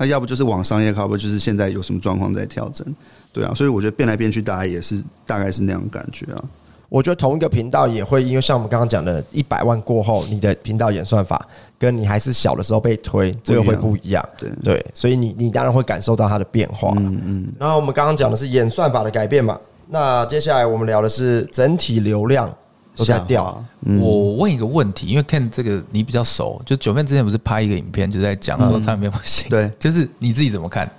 [0.00, 2.86] 那要不就是往商业靠，要不就是现在有什么状况在调整，
[3.32, 6.44] 对啊，所以我觉得变来变去，大家也是大概是那样感觉啊。
[6.88, 11.46] 我觉得同一个频道也会，因为像我们刚刚讲的，一百万过后，你的频道演算法
[11.78, 14.26] 跟你还是小的时候被推，这个会不一样。
[14.38, 16.92] 对对，所以你你当然会感受到它的变化。
[16.96, 17.52] 嗯嗯。
[17.58, 19.58] 然后我们刚刚讲的是演算法的改变嘛，
[19.88, 22.52] 那接下来我们聊的是整体流量。
[22.96, 23.64] 都在掉啊！
[24.00, 29.48] 我问一个问题，因为 Ken 这个你比较熟，就九妹之前不是拍一个影片，就在讲说长影片不行。
[29.48, 30.90] 对，就是你自己怎么看？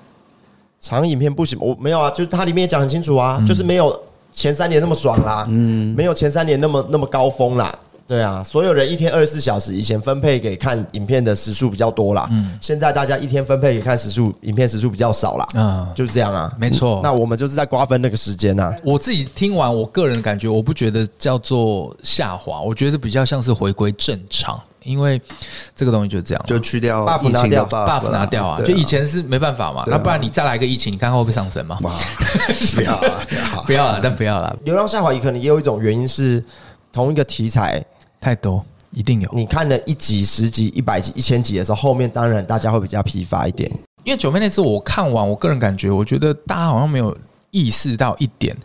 [0.79, 4.01] 长影片不行，我没有啊，就是它里面也讲很清楚啊，就是没有
[4.39, 7.77] 前三年那么爽啦，嗯，没有前三年那么那么高峰啦。
[8.09, 12.27] 对啊，所有人一天二十四小时，以前分配给看影片的时数比较多啦。
[12.31, 15.47] 嗯，现在大家一天分配给看时数，影片时数比较少啦。
[15.53, 17.01] 嗯，就是这样啊，没错。
[17.03, 18.73] 那我们就是在瓜分那个时间呐。
[18.83, 25.21] 我自己听完，我个人感觉，我不觉得叫做下滑，我觉得比较像是回归正常，因为
[25.75, 31.77] 这个东西就是这样，就去掉 buff 拿掉，buff 拿掉啊，就以前是没办法嘛，那不然你再来一个疫情，你看看会不会上升嘛？
[32.73, 33.23] 不要了，
[33.67, 34.57] 不要了，但不要了。
[34.63, 36.43] 流量下滑也可能也有一种原因是
[36.91, 37.85] 同一个题材。
[38.19, 39.29] 太多，一定有。
[39.33, 43.69] 你看了一集、十集、一百集、一千集的时候，后面当然大家会比较疲乏一点。
[44.03, 47.15] 因为九妹那次我看完，我个人感觉，我觉得大家好像没有
[47.51, 48.55] 意识到一点。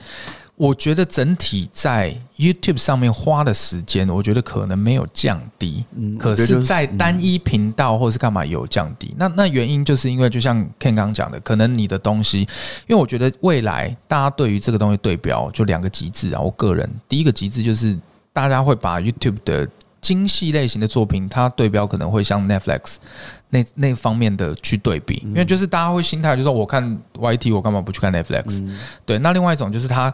[0.57, 9.13] 我觉得整体在 YouTube 上面花的时间，我觉得可能没有降低，嗯，可是，在单一频道或是干嘛有降低。
[9.19, 12.43] 那那原因就是因为，就像 Ken 刚刚讲的，可能你的东西，
[12.87, 16.41] 因为我觉得未来大家对于这个东西对标就两个极致啊。
[16.41, 17.99] 我个人第一个极致就是
[18.35, 19.67] 大家会把 YouTube 的
[20.03, 22.97] 精细类型的作品，它对标可能会像 Netflix。
[23.49, 26.83] 那那方面的去对比，因为就是大家会心态就是说，我看
[27.15, 28.65] YT，我干嘛不去看 Netflix？
[28.65, 28.77] 嗯、
[29.07, 30.13] 对，那另外一种就是它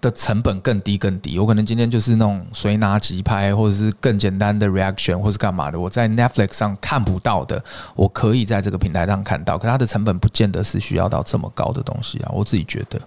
[0.00, 7.62] 的成本更低更低，我可能今天就是那种随拿即拍，或者是更简单的 reaction，或是干嘛的，我在 Netflix 上看不到的，
[7.94, 13.00] 我可以在这个平台上看到，可它的成本不见得是需要到这么高的东西啊，我自己觉得。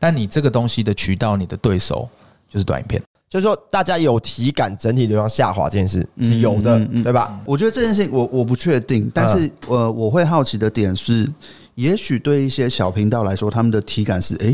[0.00, 2.08] 但你这个东西的渠道，你的对手
[2.48, 3.00] 就是短影片。
[3.30, 7.38] 就是说，大家有体感整体流量下滑这件事是有的，对吧？
[7.44, 11.30] 我觉得这件事情我我不确定，但是呃，我会好奇的点是，
[11.76, 14.52] 也许对一些小频道来说，他们的体感是，哎，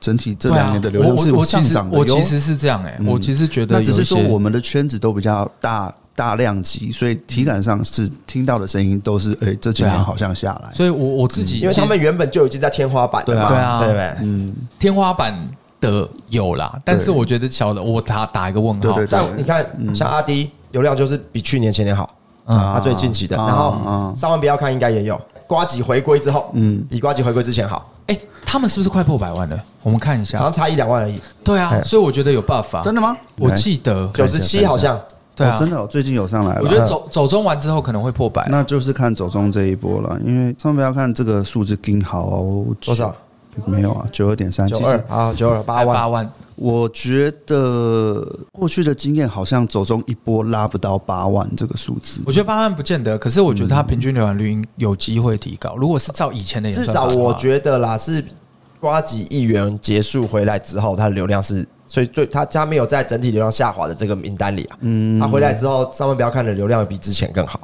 [0.00, 1.98] 整体这两年的流量是有进涨的。
[1.98, 10.72] 我其实是这样，哎，我其实觉得，那只是说我们的圈子都比较大大量级，所以体感上是听到的声音都是，哎，这几年好像下来。
[10.72, 14.14] 所以我我自己，因为他们原本就已经在天花板，对啊，对不对？
[14.20, 15.36] 嗯，天花板。
[15.90, 18.98] 的有啦，但是我觉得小的我打打一个问号。
[19.10, 22.08] 但你看，像阿迪流量就是比去年前年好，
[22.46, 23.36] 他最近期的。
[23.36, 27.90] 然后上万不要看应该也有，瓜吉回归之后，嗯，比瓜吉回归之前好。
[28.06, 29.58] 哎，他们是不是快破百万了？
[29.82, 31.20] 我们看一下，好像差一两万而已。
[31.42, 32.82] 对啊，所以我觉得有办法。
[32.82, 33.16] 真的吗？
[33.36, 34.98] 我记得九十七好像。
[35.34, 36.60] 对啊，真的，最近有上来了。
[36.62, 40.18] 我觉得走走中完之后可能会破百，那就是看走中这一波了。
[40.26, 42.44] 因为上万不要看这个数字更好
[42.84, 43.14] 多少？
[43.66, 46.32] 没有啊，九二点三，九二啊，九二八万八万。
[46.54, 52.20] 我觉得过去的经验好像走中一波拉不到八万这个数字。
[52.24, 55.74] 我觉得八万不见得，可是我觉得它平均浏览率有机会提高。
[55.76, 58.24] 如果是照以前的，至少我觉得啦，是
[58.78, 64.76] 瓜几亿元结束回来之后，它的流量是，所以最它它没有在整体流量下滑的这个名单里啊。
[64.80, 67.60] 嗯，它回来之后，上万不要看的流量比之前更好。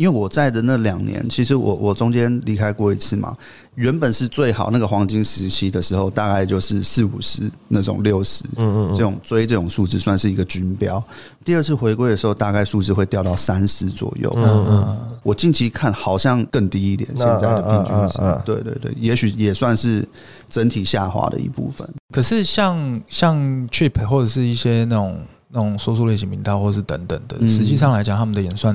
[0.00, 3.36] 因为我在的那两年，其实我我中间离开过一次嘛。
[3.74, 11.02] 原本是最好那个黄金时期的时候，大概就是四五十那种六十，嗯嗯，这种追这种数字算是一个均标。
[11.44, 14.32] 第二次回归的时候，大概数字会掉到三十左右。
[14.36, 18.18] 嗯嗯，我近期看好像更低一点，现在的平均值。
[18.46, 20.06] 对对对，也许也算是
[20.48, 21.86] 整体下滑的一部分。
[22.10, 23.36] 可是像像
[23.68, 25.20] Chip 或者是一些那种
[25.50, 28.74] 那种说书类型频道，或是等等的，实际上来讲，他们的演算。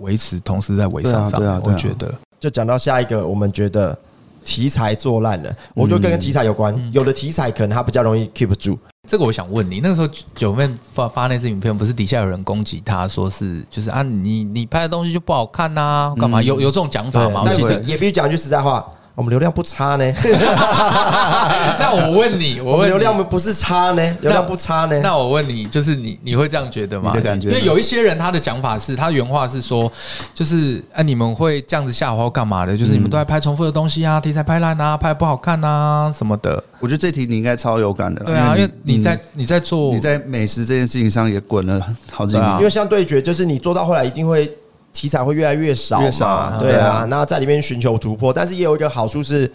[0.00, 3.96] 维持同时在维上涨，我觉得就讲到下一个，我们觉得
[4.44, 8.78] 题材做烂了，我觉得跟题材有关，有的题材可能它比较容易 keep 住。
[9.08, 16.42] 这个我想问你，那个时候九妹发发那支影片，不是底下有人攻击他，说是就是啊，你你拍的东西就不好看呐，干嘛？
[16.42, 17.42] 有有这种讲法吗？
[17.44, 18.84] 我记得也必须讲句实在话。
[19.16, 20.04] 我们流量不差呢，
[21.80, 25.00] 那我问你， 我问你，流量不是差呢，流量不差呢。
[25.02, 27.12] 那我问你，就是你你会这样觉得吗？
[27.14, 29.90] 的感觉，因为有一些人他的讲法是，他原话是说，
[30.34, 32.76] 就是啊，你们会这样子下滑干嘛的？
[32.76, 36.62] 就是你们都在拍重复的东西啊，题材拍烂啊，拍不好看啊什么的。
[36.78, 41.80] 我觉得这题你应该超有感的，对啊，因为你在你在做你在美食这件事情上也滚了
[42.12, 44.54] 好几年，因为像对决，就是你做到后来一定会。
[44.96, 46.58] 题材会越来越少嘛？
[46.58, 49.50] 对啊，那在里面寻求突破，但是也有一个好处是，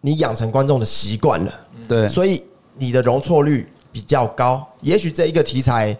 [0.00, 1.52] 你养成观众的习惯了，
[1.86, 2.42] 对，所以
[2.76, 4.66] 你的容错率比较高。
[4.80, 5.96] 也许这一个题材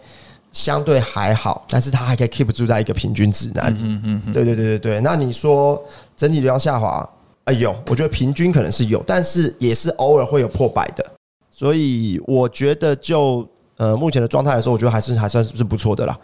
[0.51, 3.79] 相对还好，但是它还可以 keep 住在一个平均值那里。
[3.83, 5.01] 嗯嗯嗯，对对对对对。
[5.01, 5.81] 那你说
[6.17, 7.09] 整体流量下滑？
[7.45, 11.05] 哎呦，我觉得平均可能是有，但是也是偶尔会有破百的。
[11.51, 16.19] 所以我觉得就呃目前的状态来说，我觉得还是还算是不错的啦。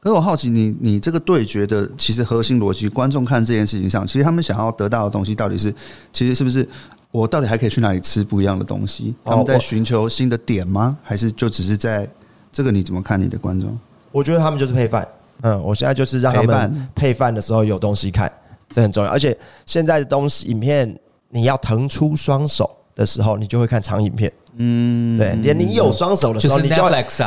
[0.00, 5.74] 可是我好奇你，你你这个对决的其实核心逻辑，观众看这件事情上，其实他们想要得到的东西，到底是
[6.12, 6.66] 其实是不是
[7.10, 9.14] 我到底还可以去哪里吃不一样的东西？
[9.24, 10.96] 他们在寻求新的点吗？
[11.02, 12.08] 还是就只是在
[12.52, 12.70] 这个？
[12.70, 13.76] 你怎么看你的观众？
[14.12, 15.06] 我觉得他们就是配饭。
[15.42, 18.30] 嗯，我现在就是让他们配饭的时候有东西看，
[18.70, 19.10] 这很重要。
[19.10, 19.36] 而且
[19.66, 20.98] 现在的东西影片，
[21.30, 24.30] 你要腾出双手的时候，你就会看长影片。
[24.56, 26.82] 嗯，对，连你有双手的时候，你就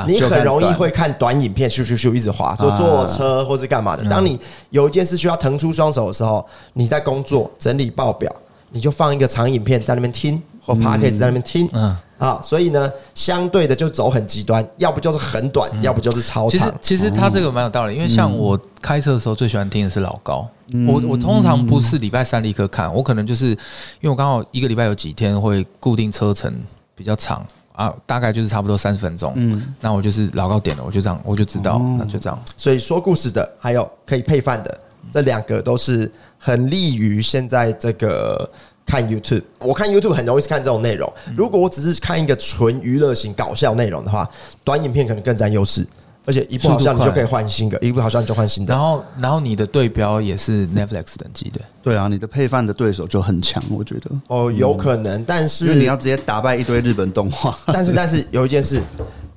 [0.05, 4.03] 你很容易会看短影片，咻咻咻一直滑，坐坐车或是干嘛的。
[4.09, 4.37] 当你
[4.69, 8.29] 有一件事需要腾出双手的时候，你在工作整理报表，
[8.71, 10.43] 你就放一个长影片在那边听，
[10.73, 11.69] 或 Podcast 在那边听。
[11.73, 16.49] 嗯，啊，所以呢，相对的就走很极端，要不就是很短，要不就是超长。
[16.49, 20.47] 其实其实他这个蛮有道理，因为像我开车的时候最喜欢听的是老高。
[20.87, 23.57] 我我通常不是礼拜三立刻看，我可能就是因
[24.03, 26.53] 为我刚好一个礼拜有几天会固定车程。
[26.93, 27.43] 比较长，
[27.73, 29.33] 啊，大概就是差不多三十分钟。
[29.35, 32.39] 嗯，那我就是老高点了，我就这样，我就知道，哦、那就这样。
[32.55, 34.79] 所以说故事的，还有可以配饭的，
[35.11, 38.47] 这两个都是很利于现在这个
[38.91, 39.43] 看 YouTube。
[39.59, 41.11] 我看 YouTube 很容易是看这种内容。
[41.33, 44.29] 如果我只是看一个纯娱乐型搞笑内容的话，
[44.65, 45.87] 短影片可能更占优势。
[46.23, 48.73] 而且一部好像你就可以换新的，一部好像你就换新的。
[48.73, 51.59] 然后，然后你的对标也是 Netflix 等级的。
[51.81, 54.11] 对啊，你的配饭的对手就很强，我觉得。
[54.27, 57.57] 哦，有可能，但是你要直接打败一堆日本动画。
[57.73, 58.79] 但是，但是有一件事，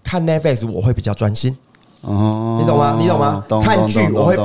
[0.03, 1.57] 看 Netflix 我会比较专心。
[2.03, 2.97] 哦，你懂吗？
[2.99, 3.43] 你懂吗？
[3.63, 4.37] 看剧我会，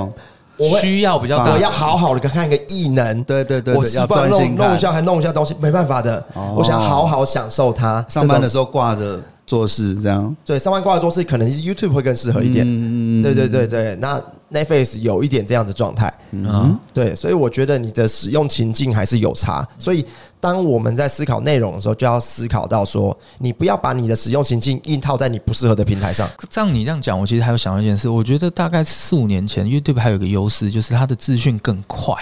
[0.60, 3.24] 我会需要比较大，我要好好的看一个异能。
[3.24, 6.24] 对对对，我吃饭弄弄一下，还弄一下东西，没办法的。
[6.56, 8.06] 我想好好享受它。
[8.10, 9.20] 上班的时候挂着。
[9.50, 12.64] 做事这样，对，上班挂着做事，可能是 YouTube 会更适合一点。
[12.68, 14.22] 嗯，对对对对，那
[14.54, 16.14] Netflix 有一点这样的状态。
[16.30, 19.68] 嗯，对，所以我觉得你的使用情境还是有差。
[19.80, 20.06] 所以
[20.40, 26.28] 当我们在思考内容的时候，就要思考到说，你不要把你的使用情境硬套在你不适合的平台上。
[26.50, 32.16] 这样你这样讲，我其实还有想到一件事，我觉得大概四五年前 YouTube 还有一个优势，就是它的资讯更快。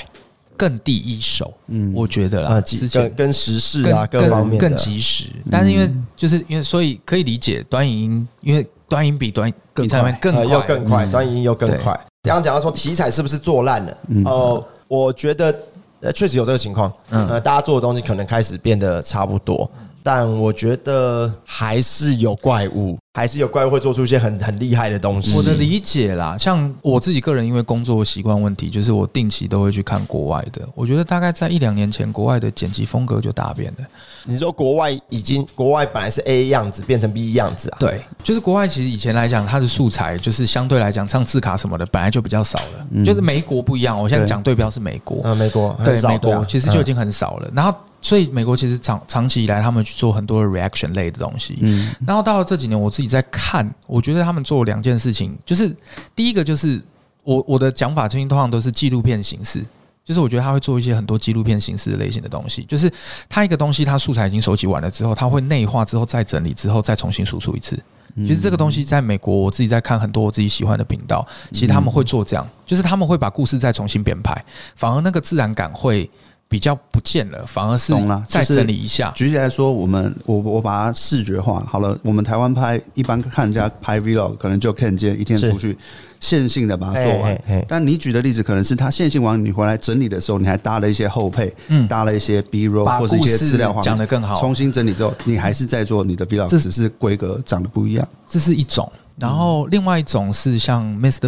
[0.60, 11.94] 更第一手，嗯，我觉得啦，之前跟时事啊各方面更及时，但是因为就是因为所以可以理解短影音，因为短影比短比长片更快又更快，短影音又更快。
[12.24, 13.98] 刚刚讲到说题材是不是做烂了？
[14.26, 15.56] 哦，我觉得
[16.02, 19.70] 呃确实有这个情况，呃，大家做的东西可能开始变得差不多。
[20.04, 25.36] 但我觉得还是有怪物，还是有怪物会做出一些很很厉害的东西。
[25.36, 30.62] 我的理解啦，像我自己个人，因为工作习惯问题，就是我定期都会去看国外的。
[30.76, 33.88] 我觉得大概在一两年前，国外的剪辑风格就大变了。
[34.24, 37.78] 你说国外已经，国外本来是 A 样子，变成 B 样子啊？
[37.80, 43.04] 对，就是国外其实以前来讲，它的素材就是相对来讲，像字卡什么的，本来就比较少了。
[43.04, 47.50] 就是美国不一样，我现在讲对标是美国啊，美国对美国其实就已经很少了。
[47.56, 47.74] 然后。
[48.00, 51.58] 所以美国其实长长期以来，他们去做很多的 reaction 类的东西。
[51.62, 55.76] 嗯，然后到了这几年，我自己在看，我觉得他们做两件事情，就是
[56.16, 56.82] 第一个就是
[57.24, 59.66] 我我的讲法，最近通常都是纪录片形式，
[60.04, 62.92] 就是我觉得他会做一些很多纪录片形式的类型的东西，就是
[63.28, 67.78] 他一个东西，他素材已经收集完了之后，他会内化之后再整理之后再重新输出一次。
[68.18, 74.44] 其实这个东西在美国，我自己在看很多我自己喜欢的频道，其实他们会做这样，就是他们会把故事再重新编排，
[74.76, 76.10] 反而那个自然感会。
[76.50, 77.94] 比较不见了，反而是
[78.28, 79.12] 再整理一下。
[79.16, 81.98] 举例来说，我们我我把它视觉化好了。
[82.04, 85.78] 我们台湾拍一般看人家拍 Vlog，可能就看见一天出去
[86.20, 87.38] 线性的把它做完。
[87.68, 94.36] 但你举的例子可能是他线性完，你回来整理的时候，你还搭了一些后配，嗯，搭了一些 B roll 或者一些资料，讲得更好。
[94.36, 98.08] 重新整理之后，你还是在做你的 Vlog，只是规格长得不一样。
[98.28, 98.90] 这是一种。
[99.20, 101.28] 然后另外一种是像 Mr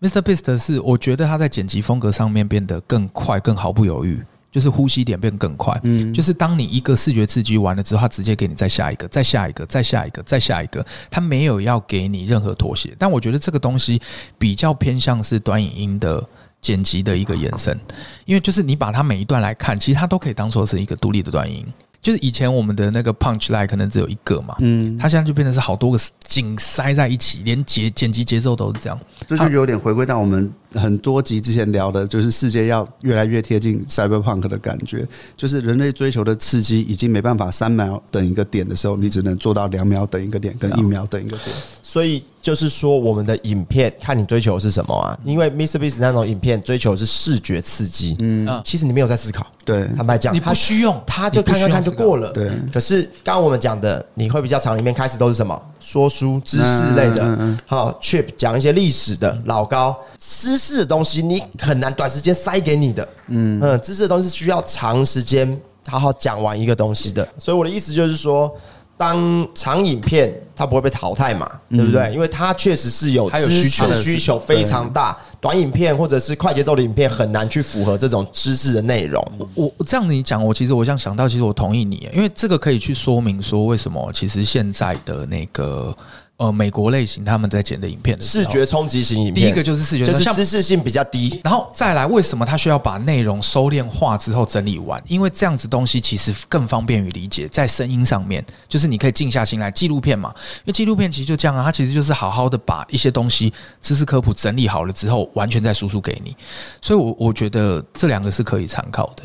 [0.00, 5.78] Beast，Mr Beast 是我觉得他在剪辑风格上面变得更快、更毫不犹豫，就是呼吸点变更快。
[5.84, 12.94] 嗯，就是当你一个视觉刺激完了之后，他直接给你再下一个、再下一个、再下一个、再下一个，他没有要给你任何妥协。
[12.98, 14.00] 但我觉得这个东西
[14.38, 16.24] 比较偏向是短影音的
[16.60, 17.78] 剪辑的一个延伸，
[18.24, 21.66] 因为就是你把它每一段来看，其实它都可以当做是一个独立的短影音。
[22.00, 35.06] 就是以前我们的那个 punch line 可能只有一个嘛，嗯，它现在就变成是好多个紧塞在一起，连节剪辑节奏都是这样，这就有点回归到我们很多集之前聊的，就是世界要越来越贴近 cyberpunk 的感觉，
[35.36, 42.22] 就是人类追求的刺激已经没办法三秒等一个点的时候，你只能做到两秒等一个点，跟一秒等一个点，所以。
[42.40, 45.18] 就是说，我们的影片看你追求的是什么啊？
[45.22, 52.50] 因为 MrBeast 那种影片追求的是视觉刺激，嗯，其实你没有在思考，对，坦白讲，你不需用，他就看看看就过了，对。
[52.72, 55.60] 可是刚刚我们讲的，你会比较长，里面开始都是什么？
[55.80, 67.26] 说书知识类的，好，Chip 讲一些历史的，老高知识的东西，你很难短时间塞给你的，嗯嗯，知识的东西是需要长时间好好讲完一个东西的。
[67.38, 68.52] 所以我的意思就是说。
[69.00, 72.12] 当长影片它不会被淘汰嘛，对不对？
[72.12, 79.24] 因为它确实是有知识需求非常大，短影片或者是快节奏的影片很难去符合这种知识的内容。
[79.54, 85.96] 我我这样子你讲，我其实我想想到，其实我同意你，因为这个可以去说明说为什么其实现在的那个。
[86.38, 91.40] 呃，美国类型他们在剪的影片的视觉冲击型影片，第一个就是视觉，就是知识性比较低。
[91.42, 95.02] 然后再来，为什么他需要把内容收敛化之后整理完？
[95.08, 99.68] 因为这样子东西其实更方便于理解，在声音上面，就是你可以静下心来。
[99.68, 106.36] 纪录片嘛，因为纪录片其实就这样啊，它其实就是好好的把一些东西知识科普整理好了之后，完全再输出给你。
[106.80, 109.24] 所以我，我我觉得这两个是可以参考的。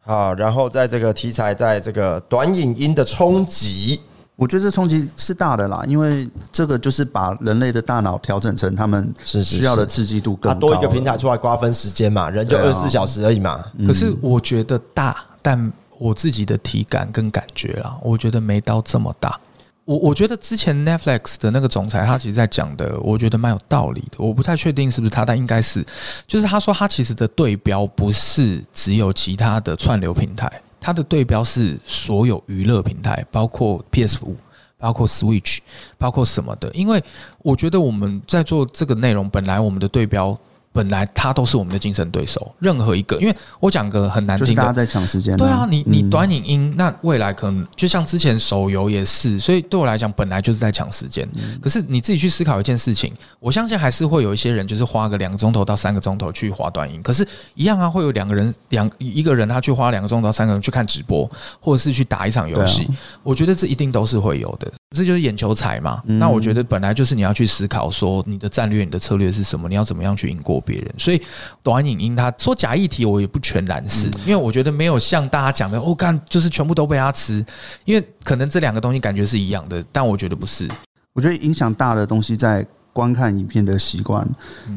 [0.00, 4.00] 好，然后在这个题材，在这个短影音的冲击。
[4.36, 10.58] 我觉得这冲击是大的啦，因为这个就是把人类的大脑调整成他们需要的刺激度更高。
[10.58, 13.64] 多一个平台出来瓜分时间嘛，人就二十四小时而已嘛。
[13.86, 19.38] 可是我觉得大，但我自己的体感跟感觉啦，我觉得没到这么大。
[19.84, 24.16] 我我觉得之前 Netflix 的那个总裁他其实在讲的，我觉得蛮有道理的。
[24.16, 25.84] 我不太确定是不是他，但应该是，
[26.26, 30.50] 就是他说他其实的对标不是只有其他的串流平台，
[30.84, 34.36] 它的对标是所有娱乐平台，包括 PS 五，
[34.76, 35.60] 包括 Switch，
[35.96, 36.70] 包括什么的。
[36.74, 37.02] 因为
[37.38, 40.38] 我觉得我们在做这个内容，本来我们的对标。
[40.74, 45.36] 本来他都是我们的竞争对手，任何一个，因为我讲个很难听的，就是大家在抢时间。
[45.36, 51.28] 对啊，你你短影音，那未来可能就像之前手游也是，所以对我来讲，本来就是在抢时间。
[51.62, 57.00] 可是你自己去思考一件事情，我相信还是会有一些人，就是花个两个钟头到三个钟头去划短音。
[57.02, 62.88] 可是，一样啊，会有两个人两一个人他去花两个钟头到三个人去看直播，或者是去打一场游戏。
[63.22, 66.00] 我觉得这一定都是会有的，这就是眼球财嘛。
[66.06, 71.20] 那我觉得本来就是你要去思考说你的战略、你的策略是什么，你要怎么样去赢过别人，所以
[71.62, 77.44] 短影音，他说假议题，我也不全然是，因为我觉得没有像大家讲的，哦干就是全部都被他吃，
[77.84, 80.68] 因为可能这两个东西感觉是一样的，但我觉得不是。
[81.12, 84.28] 我觉得影响大的东西在观看影片的习惯，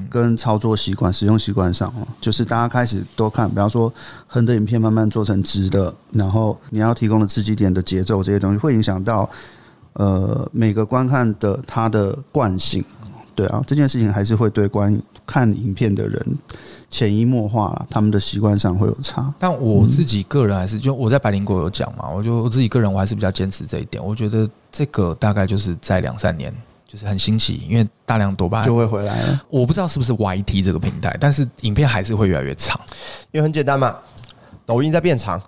[0.10, 3.94] 跟操作习惯、使用习惯上，就是大家开始多看，比方说
[4.26, 9.30] 横的影片慢慢做成直的，然后你要提供的刺激点的节奏这些东西，会影响到
[9.98, 12.84] 呃每个观看的他的惯性。
[13.36, 16.38] 对啊，这件事情还是会对观看影片的人
[16.90, 19.32] 潜移默化了，他们的习惯上会有差。
[19.38, 24.04] 但我自己个人还是，就我在百灵国有讲嘛，我就我自己个人我还是比较坚持这一点。
[24.04, 26.52] 我觉得这个大概就是在两三年，
[26.88, 29.40] 就是很新奇，因为大量多巴胺就会回来了。
[29.50, 32.76] 我不知道是不是 YT 这个平台，但是影片还是会越来越长，
[33.32, 33.96] 因为很简单嘛，
[34.66, 35.40] 抖音在变长。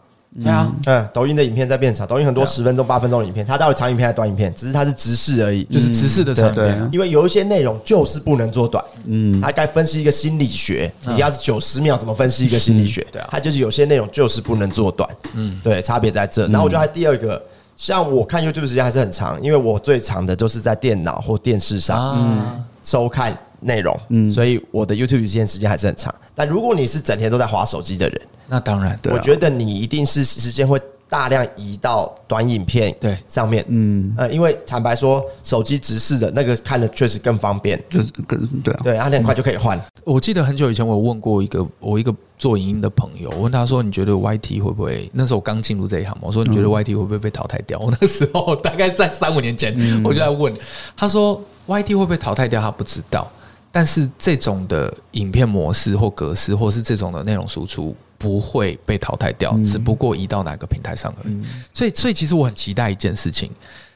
[0.42, 4.54] 对啊，嗯，抖音的影片在变长，抖音很多十分钟、八分钟的影片，它到底长影片还是短影片？
[4.54, 6.90] 只是它是直视而已，就是直视的长影片。
[6.92, 13.06] 因为有一些内容就是不能做短，嗯，它该分析一个心理学，你要是九十秒怎么分析一个心理学？
[13.12, 16.48] 对啊，它就是有些内容就是不能做短，嗯，对，差别在这。
[16.50, 17.42] 然后我觉得还第二个，
[17.76, 26.14] 像我看 YouTube 时间还是很长，因为我最长的都是在电脑或电视上嗯收看内容，嗯，所以我的 YouTube 时间时间还是很长。
[26.36, 39.80] 但如果你是整天都在划手机的人，那当然，我觉得你一定是时间会大量移到短影片对上面，嗯呃，因为坦白说，手机直视的那个看的确实更方便，就是更对啊，对，它很快就可以换。
[40.04, 50.54] 我记得很久以前我有问过一个我一个做影音的朋友，我问他说：“你觉得 YT 会不会？”那时候我刚进入这一行嘛，我说：“你觉得 YT 会不会被淘汰掉？” 我那时候大概在三五年前，我就在问
[50.96, 53.30] 他说：“YT 会不会淘汰掉？”他不知道，
[53.72, 57.96] 但是这种的影片模式或格式，或是这种的内容输出。
[58.22, 61.42] 不会被淘汰掉，只不过移到哪个平台上而已。
[61.74, 63.50] 所以，所以其实我很期待一件事情，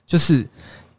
[0.07, 0.47] 就是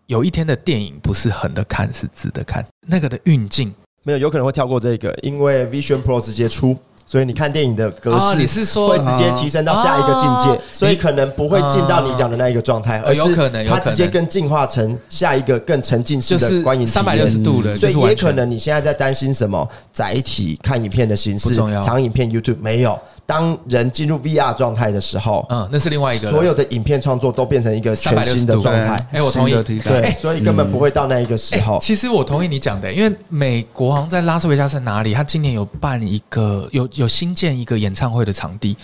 [0.04, 2.62] 有一天的电影不是横的看，是直的看。
[2.86, 6.76] 那个的运镜没有，有可能会跳过这个，因为 Vision Pro 直接出。
[7.06, 13.36] 所以你看电影的格式，你是说会直接提升到下一个境界，所以可能不会进到你讲的那一个状态，而是
[13.68, 17.76] 它直接更进化成下一个更沉浸式的观影体验，三百六十度的。
[17.76, 22.98] 所以也可能你现在在担心什么载体看影片的形式，长影片 YouTube 没有。
[23.26, 29.06] 当人进入 VR 状态的时候，嗯，那是另外一个，所有的影片创作都变成一个全新的状态。
[29.12, 31.78] 哎，我同意，对，所以根本不会到那一个时候。
[31.80, 38.76] 其实我同意你讲的，因为美国好像在拉斯维加斯哪里，他今年有办一个有有新建一个演唱会的场地，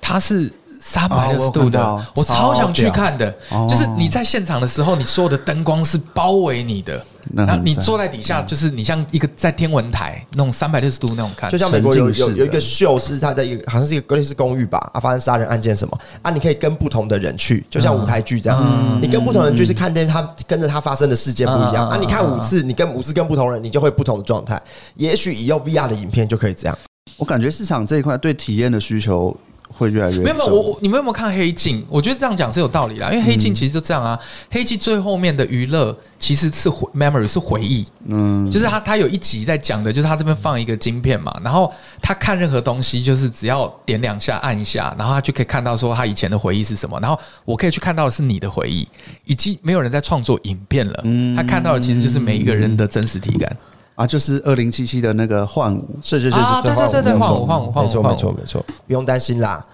[0.00, 0.52] 它是。
[0.86, 3.28] 三百六十度的，我超想去看的。
[3.68, 11.50] 就是你在现场的时候，你所有的灯光是包围你的，然后你坐在底下，就是你像一个在天文台那种三百六十度那种看。
[11.50, 21.98] 就像美国有有有一个秀，是他在一个好像是一个格里斯公寓吧，啊，发生杀人案件什么啊，你可以跟不同的人去，就像舞台剧这样，你跟不同人就是看见他跟着他发生的事件不一样啊。
[22.00, 24.62] 你看五次，你跟五次跟不同人，你就会不同的状态。
[24.94, 26.78] 也许以后 VR 的影片就可以这样。
[27.16, 29.36] 我感觉市场这一块对体验的需求。
[29.68, 31.84] 会越来越没有没有我我你们有没有看黑镜？
[31.88, 34.18] 我觉得这样讲是有道理啦，因为黑镜其实就这样啊。
[34.50, 48.88] 黑镜最后面的娱乐其实是回 memory 是回忆，嗯，就是他他有一集在讲的，就是他这边放一个晶片嘛，然后他看任何东西，就是只要点两下按一下，然后他就可以看到说他以前的回忆是什么，然后我可以去看到的是你的回忆，
[49.24, 51.04] 已经没有人在创作影片了，
[51.36, 53.56] 他看到的其实就是每一个人的真实体感
[53.96, 59.64] 啊，就是二零七七的那个幻舞，是是是是，对对对对，幻舞幻舞幻舞，没错没错没错，不用担心啦。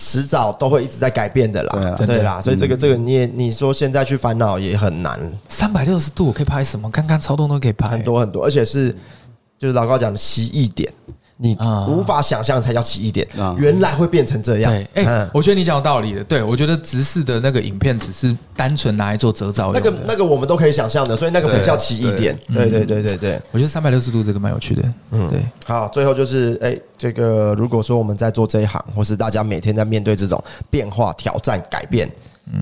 [0.00, 5.20] 迟早都会一直在改变的啦，对啦，所以这个这个你也你说现在去烦恼也很难。
[5.48, 6.90] 三百六十度我可以拍什么？
[6.90, 8.90] 刚刚超动都可以拍很多很多，而且是
[9.56, 10.92] 就是老高讲的奇异点。
[11.38, 11.54] 你
[11.86, 13.26] 无法想象才叫奇异点，
[13.58, 14.72] 原来会变成这样。
[14.72, 16.24] 对，哎，我觉得你讲有道理的。
[16.24, 19.70] 对，我觉得直视的那个影片只是单纯拿来做遮罩。
[19.72, 22.34] 那个那个我们都可以想象的，所以那个不叫奇异点。
[22.52, 24.82] 对对对对对，我觉得三百六十度这个蛮有趣的。
[25.10, 25.44] 嗯，对。
[25.66, 32.10] 好，最后就是哎，这个如果说我们在做这一行，或是大家每天在面对这种变化、挑战、改变，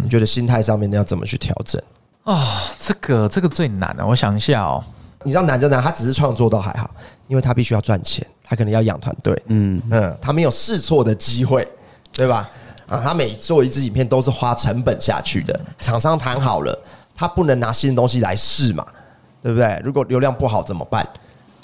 [0.02, 1.80] 你觉得心态上面要怎么去调整？
[2.24, 4.82] 啊，这个这个最难的，我想一下哦。
[5.24, 6.88] 你知道难就难，他只是创作都还好，
[7.26, 11.66] 因为他必须要赚钱，他可能要养团队，嗯嗯，他没有试错的机会，
[12.12, 12.48] 对吧？
[12.86, 16.78] 啊，他每做一支影片都是花成本下去的，厂商谈好了，
[17.16, 18.86] 他不能拿新的东西来试嘛，
[19.42, 19.80] 对不对？
[19.82, 21.06] 如果流量不好怎么办？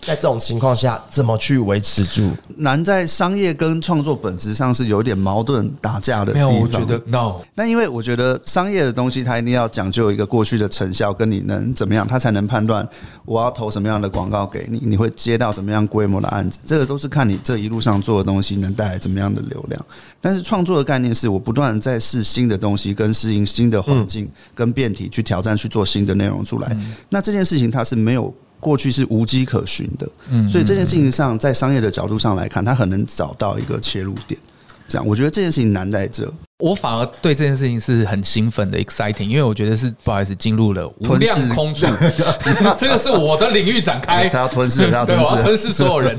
[0.01, 2.31] 在这种情况下，怎么去维持住？
[2.57, 6.49] 难在商业跟创作本质上是有点矛盾打架的地方。
[6.49, 7.37] 没有，我觉得 no。
[7.55, 12.87] 那因为我觉得商业的东西，它一定要讲究一个过去的成效，跟你能怎么样，它才能判断
[13.25, 16.59] 我要投什么样的广告给你，你会接到什么样规模的案子。
[16.65, 19.87] 这个都是看你这一路上做的东西能带来怎么样的流量。
[20.21, 26.77] 但是创作的概念是我不断在试新的东西，跟适应新的环境，跟变体去挑战，去做新的内容出来。
[27.11, 28.35] 那这件事情它是没有。
[28.61, 34.39] 过去是无迹可寻的，嗯，所以这件事情上，在商业的角度上来看，他很能找到一个切入点。
[34.87, 36.33] 这样，我觉得这件事情难在这。
[36.59, 41.87] 我反而对这件事情是很兴奋的，exciting，因为我觉得是不好意思进入了无量空处，
[42.77, 44.29] 这个是我的领域展开。
[44.29, 46.19] 他要吞噬，他要吞噬，我要吞噬所有人。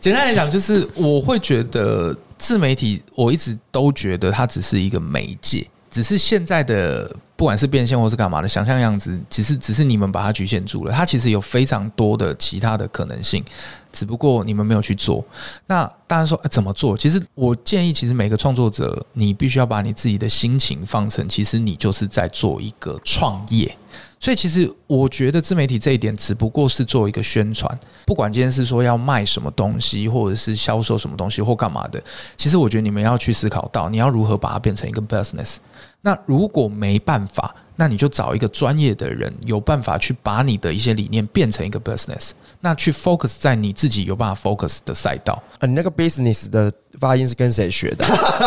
[0.00, 5.66] 简单来讲，就是我会觉得自媒体，我一直都觉得它只是一个媒介。
[5.90, 10.92] 只是现在的不管是变现或是干嘛的想象样子，其实只是你们把它局限住了。
[10.92, 13.44] 它其实有非常多的其他的可能性，
[13.92, 15.24] 只不过你们没有去做。
[15.66, 16.96] 那当然说怎么做？
[16.96, 23.76] 其实我建议，其实每个创作者，你必须要把你自己的心情放成，其实你就是在做一个创业。
[24.20, 27.76] 所以，其实我觉得自媒体这一点只不过是做一个宣传。
[28.06, 32.00] 不管今天是说要卖什么东西，或者是销售什么东西，或干嘛的，
[32.36, 35.56] 其实我觉得你们要去思考到，你要如何把它变成一个 business。
[36.02, 42.30] 那如果没办法，那你就找一个专业的人，有办法去把你的一些理念变成一个 business。
[42.60, 45.40] 那去 focus 在你自己有办法 focus 的赛道。
[45.58, 46.70] 啊，你那个 business 的
[47.00, 48.04] 发音是跟谁学的？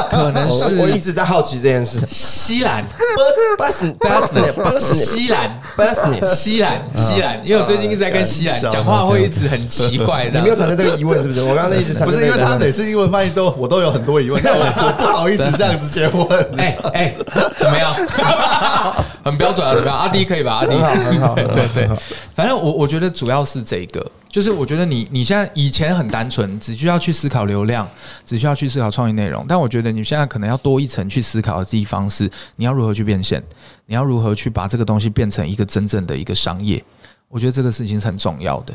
[0.10, 2.00] 可能是 我一直在好奇这件事。
[2.08, 2.86] 西兰
[3.58, 7.46] ，business，business，西兰，business，西兰，西兰。
[7.46, 10.40] 因为我最近一直在跟西兰讲话，会一直很奇怪的。
[10.40, 11.42] 你没有产生这个疑问是不是？
[11.42, 12.08] 我刚刚一直产生。
[12.08, 16.58] 不是因为他每次英文翻译都我都有很多疑问，我不好意思这样直接问。
[16.58, 17.16] 哎哎，
[17.58, 17.94] 怎么样？
[19.24, 19.98] 很标准啊，怎么样？
[19.98, 20.56] 阿迪可以吧？
[20.56, 21.90] 阿迪好，很好， 对对。
[22.34, 24.06] 反正我我觉得主要是这个。
[24.30, 27.88] 就是我觉得你你现在以前很单纯，只需要去思考流量，
[28.26, 29.46] 只需要去思考创意内容。
[29.48, 33.42] 但我觉得你现在可能要多一层去思考的地方是，你要如何去变现，
[33.86, 36.84] 你要如何去把这个东西变成一个真正的一个商业。
[37.30, 38.74] 我觉得这个事情是很重要的。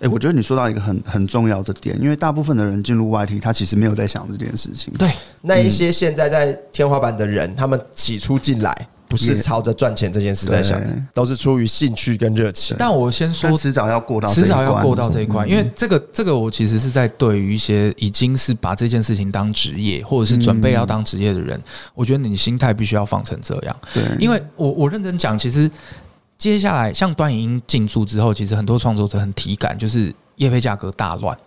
[0.00, 4.92] 诶，我觉得你说到一个很很重要的点，因为大部分的人进入 YT，他其实没有在想这件事情。
[4.94, 5.10] 对，
[5.40, 8.88] 那一些现在在天花板的人，他们起初进来。
[9.08, 12.74] 不是朝着赚钱这件事在想的，都是出于兴趣跟热情。
[12.78, 21.60] 但我先说，迟早要过到，迟早要过到这一块，因为这个这个，我其实是在对于一些已经是把这件事情当职业，或者是准备要当职业的人，
[21.94, 23.76] 我觉得你心态必须要放成这样。
[23.92, 25.70] 对，因为我我认真讲，其实
[26.42, 31.38] 接下来像端影音进驻之后，其实很多创作者很体感，就是业配价格大乱。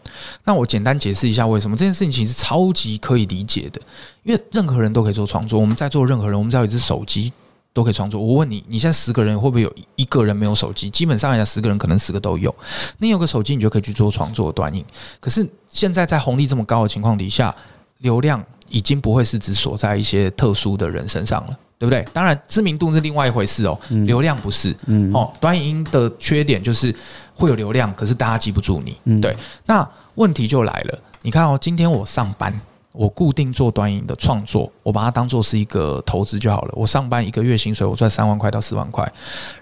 [0.45, 3.81] 那我简单解释一下为什么这件事情其实超级可以理解的，
[4.23, 7.33] 因为任何人都可以做创作，我们在座任何人，我们只要有一只手机。
[7.73, 8.21] 都可以创作。
[8.21, 10.89] 我问你，你现在十个人会不会有一个人没有手机？
[10.89, 12.55] 基本上来讲，十个人可能十个都有。
[12.99, 14.81] 你有个手机，你就可以去做创作端影。
[15.19, 17.53] 可是现在在红利这么高的情况底下，
[17.97, 22.05] 流量已经不会是只锁在一些特殊的人身上了，对不对？
[22.13, 23.79] 当然，知名度是另外一回事哦。
[24.05, 24.75] 流量不是。
[25.13, 26.93] 哦，短影音的缺点就是
[27.33, 29.21] 会有流量，可是大家记不住你。
[29.21, 29.35] 对。
[29.65, 32.53] 那问题就来了，你看哦，今天我上班。
[32.97, 36.73] 我固定做短影的创作，我把它当做是一个投资就好了。
[36.77, 39.05] 我上班一个月薪水，我赚三万块到四万块，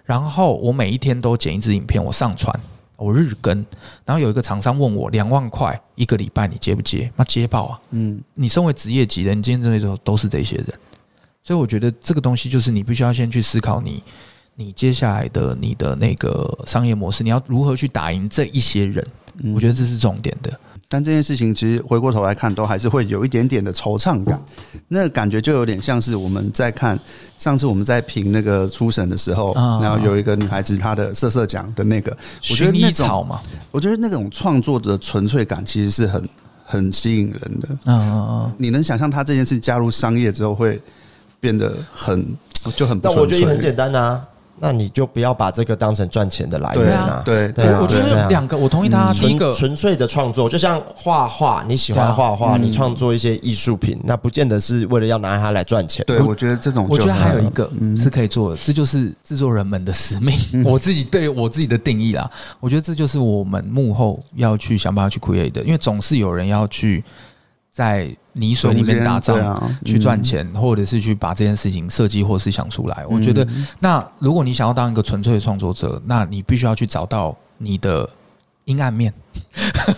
[0.06, 2.56] 然后我每一天都剪一支影片，我上传，
[2.96, 3.66] 我日更。
[4.06, 7.12] 然后有一个厂商问我两万块一个礼拜，你接不接？
[7.16, 7.82] 那接爆啊！
[7.90, 10.68] 嗯，你身为职业级的，你今天这里都是这些人，
[11.44, 14.02] 所以我觉得这个东西就是你必须要先去思考你，
[14.56, 19.06] 你接下来的你的那个商业模式，你要如何去打赢这一些人？
[19.54, 20.58] 我觉得这是重点的。
[20.88, 24.40] 但这件事情其实回过头来看，都还是会有一点点的惆怅感。
[24.88, 26.98] 那个感觉就有点像是我们在看
[27.40, 32.16] 上次我们在评那个初审的时候，然后有一个女孩子她的色色奖的那个，
[32.52, 33.28] 我觉得那种，
[33.72, 36.30] 我觉得那种创作的纯粹感其实是很
[36.64, 37.70] 很吸引人的。
[37.86, 40.80] 嗯嗯嗯，你能想象她这件事加入商业之后会
[41.44, 42.26] 变得很
[42.74, 43.10] 就很不？
[43.10, 44.26] 但我觉得也很简单啊。
[44.60, 47.22] 那你就不要把这个当成赚钱的来源啊！
[47.26, 49.12] 对对，我觉得两个，我同意他。
[49.12, 56.06] 第一个纯粹的创作，就像画画，你喜欢画画，你创作一些艺术品，那不见得是为了要拿它来赚钱。
[56.08, 60.38] 对，我觉得这种，我觉得还有一个是可以做的，这就是制作人们的使命。
[60.64, 62.30] 我自己对我自己的定义啦，
[62.62, 67.04] 我觉得这就是我们幕后要去想办法去 create 的，因为总是有人要去
[67.74, 73.04] 在泥水里面打仗，啊、去赚钱，嗯、或者是去把这件事情设计或是想出来。
[73.10, 73.46] 我觉得，
[73.80, 78.08] 那如果你想要当一个纯粹的创作者，那你必须要去找到你的
[78.66, 79.12] 阴暗面，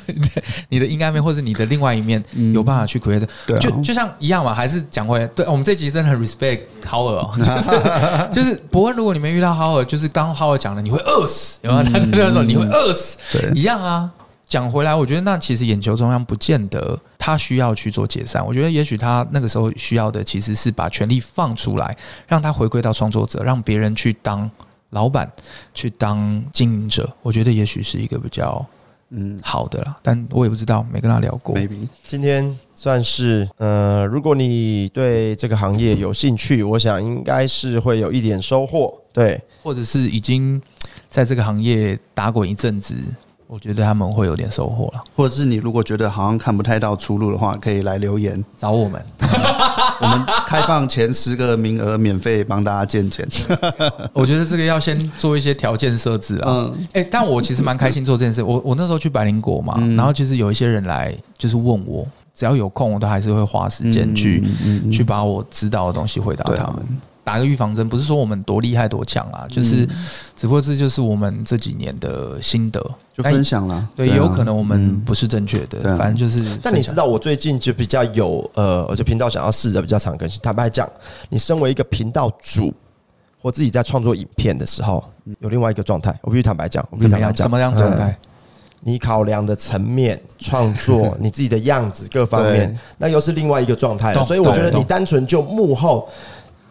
[0.05, 2.23] 对 你的阴暗面，或是你的另外一面，
[2.53, 3.27] 有办法去 create。
[3.45, 11.83] 对，就就像一样嘛，还是讲回来，对我们这集真的很 respect 豪尔哦， 就是就是伯恩，如果你没遇到豪尔，就是刚豪尔讲的，你会饿死，有没有？
[11.83, 14.09] 他在那说你会饿死，对，一样啊。
[14.47, 18.45] 讲回来，我觉得那其实眼球中央不见得他需要去做解散。
[18.45, 21.97] 我觉得也许他那个时候需要的其实是把权力放出来，
[22.27, 24.47] 让他回归到创作者，让别人去当
[24.91, 25.27] 老板，
[25.73, 27.11] 去当经营者。
[27.23, 28.63] 我觉得也许是一个比较
[29.09, 29.97] 嗯好的啦。
[30.03, 31.55] 但我也不知道，没跟他聊过。
[31.55, 38.93] Maybe 今天算是呃，如果你对这个行业有兴趣，我想应该是会有一点收获。
[39.11, 40.61] 对，或者是已经
[41.09, 42.95] 在这个行业打滚一阵子。
[43.47, 49.03] 我觉得他们会有点收获了，或者是你如果觉得好像看不太到出路的话，可以来留言找我们，
[50.01, 53.25] 我们开放前十个名额免费帮大家见见。
[54.13, 56.45] 我觉得这个要先做一些条件设置啊。
[56.47, 58.41] 嗯，哎，但我其实蛮开心做这件事。
[58.41, 64.43] 我我那时候去百灵果嘛，然后其实有一些人来就是问我，只要有空，我都还是会花时间去
[64.91, 66.83] 去把我知道的东西回答他们。
[67.25, 69.85] 打个预防针，不是说我们多厉害多强啊，就是，
[70.35, 72.79] 只不过这就是我们这几年的心得，
[73.15, 73.89] 就分享了。
[73.95, 76.47] 对，也有可能我们不是正确的，反正就是。
[76.61, 80.39] 但你知道，我最近就比较有呃，而且频道想要试着比较常更新。
[80.39, 80.87] 坦白讲，
[81.27, 82.71] 你身为一个频道主，
[83.41, 85.03] 或自己在创作影片的时候，
[85.39, 86.15] 有另外一个状态。
[86.21, 88.15] 我必须坦白讲，我必须坦白讲，什么样状态？
[88.81, 94.23] 你考量的层面、创作、 你自己的样子各方面，那又是另外一个状态了。
[94.23, 96.07] 所以我觉得你单纯就幕后。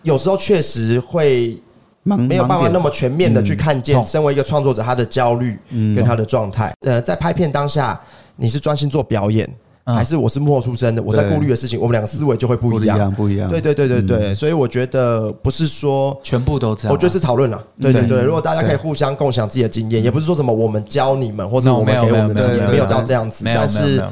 [0.05, 1.61] 有时候确实会
[2.03, 5.59] 没有办法那么全面的去看见，身为一个创作者他的焦虑
[5.97, 6.73] 跟他的状态。
[6.83, 7.99] 呃，在拍片当下，
[8.37, 9.49] 你是专心做表演，
[9.85, 11.03] 还是我是幕后出身的？
[11.03, 13.49] 我在顾虑的事情，我们两个思维就会不一样，不一样。
[13.49, 17.65] 对对对对对，所以我觉得不是说全部都这样，我觉得是讨论了。
[17.81, 23.47] 对对对，如果大家可以互相共享自己的经验，也不是说什么我们教你们，或者我们给我们的经验，没有到这样子。
[23.47, 24.05] 但是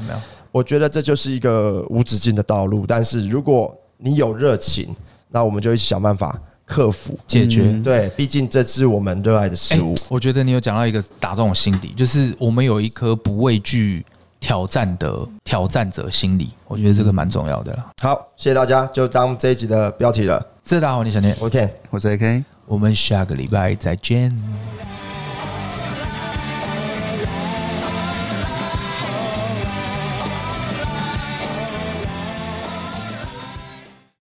[0.50, 2.86] 我觉得这就是一个无止境的道路。
[2.86, 4.88] 但是如果你有热情。
[5.32, 7.62] 那我们就一起想办法克服解决。
[7.64, 9.96] 嗯、对，毕竟这是我们热爱的事物。
[9.96, 10.02] 欸。
[10.08, 14.04] 我觉得你有讲到一个打中我心底，就是我们有一颗不畏惧
[14.38, 16.50] 挑战的挑战者心理。
[16.68, 17.90] 我觉得这个蛮重要的了。
[18.00, 20.46] 好，谢谢大家，就当这一集的标题了。
[20.64, 24.30] 是大家好，我是小念，我是 Ken，我是 AK，我们下个礼拜再见。